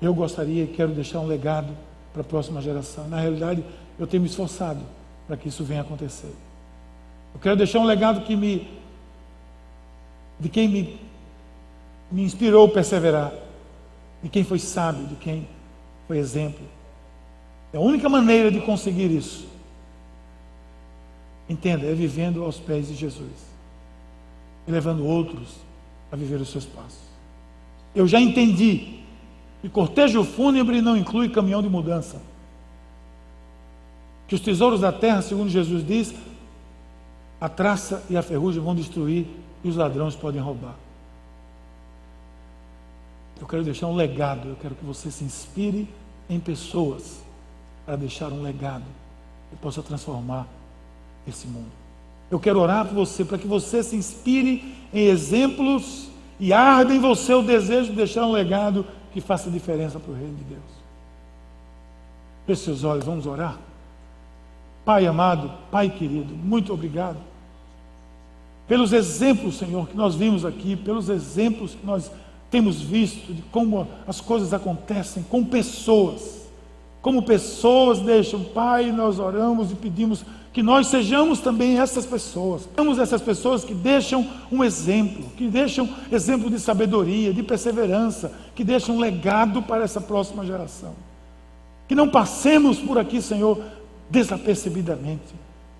[0.00, 1.74] Eu gostaria e quero deixar um legado
[2.12, 3.08] para a próxima geração.
[3.08, 3.64] Na realidade,
[3.98, 4.80] eu tenho me esforçado
[5.26, 6.32] para que isso venha acontecer.
[7.34, 8.78] Eu quero deixar um legado que me
[10.40, 11.00] de quem me,
[12.10, 13.32] me inspirou a perseverar,
[14.22, 15.48] de quem foi sábio, de quem
[16.06, 16.64] foi exemplo.
[17.72, 19.46] É a única maneira de conseguir isso.
[21.48, 23.32] Entenda, é vivendo aos pés de Jesus
[24.66, 25.56] e levando outros
[26.12, 27.08] a viver os seus passos.
[27.94, 29.00] Eu já entendi
[29.62, 32.20] e cortejo fúnebre não inclui caminhão de mudança.
[34.26, 36.14] Que os tesouros da terra, segundo Jesus diz,
[37.40, 39.26] a traça e a ferrugem vão destruir
[39.64, 40.74] e os ladrões podem roubar.
[43.40, 45.88] Eu quero deixar um legado, eu quero que você se inspire
[46.28, 47.22] em pessoas
[47.86, 48.84] para deixar um legado
[49.50, 50.46] que possa transformar
[51.26, 51.70] esse mundo.
[52.30, 57.00] Eu quero orar por você para que você se inspire em exemplos e arda em
[57.00, 58.84] você o desejo de deixar um legado
[59.20, 60.62] que faça diferença para o reino de Deus.
[62.46, 63.58] Feche seus olhos, vamos orar.
[64.84, 67.18] Pai amado, Pai querido, muito obrigado
[68.68, 72.10] pelos exemplos, Senhor, que nós vimos aqui, pelos exemplos que nós
[72.50, 76.46] temos visto de como as coisas acontecem com pessoas.
[77.00, 80.22] Como pessoas deixam, Pai, nós oramos e pedimos
[80.58, 82.68] que nós sejamos também essas pessoas.
[82.74, 88.64] Somos essas pessoas que deixam um exemplo, que deixam exemplo de sabedoria, de perseverança, que
[88.64, 90.96] deixam um legado para essa próxima geração.
[91.86, 93.62] Que não passemos por aqui, Senhor,
[94.10, 95.32] desapercebidamente.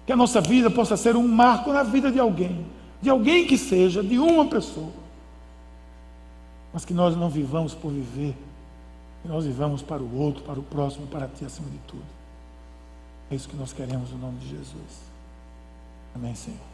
[0.07, 2.65] Que a nossa vida possa ser um marco na vida de alguém,
[3.03, 4.93] de alguém que seja, de uma pessoa.
[6.73, 8.33] Mas que nós não vivamos por viver,
[9.23, 12.18] que nós vivamos para o outro, para o próximo, para ti acima de tudo.
[13.31, 15.03] É isso que nós queremos no nome de Jesus.
[16.15, 16.68] Amém, Senhor.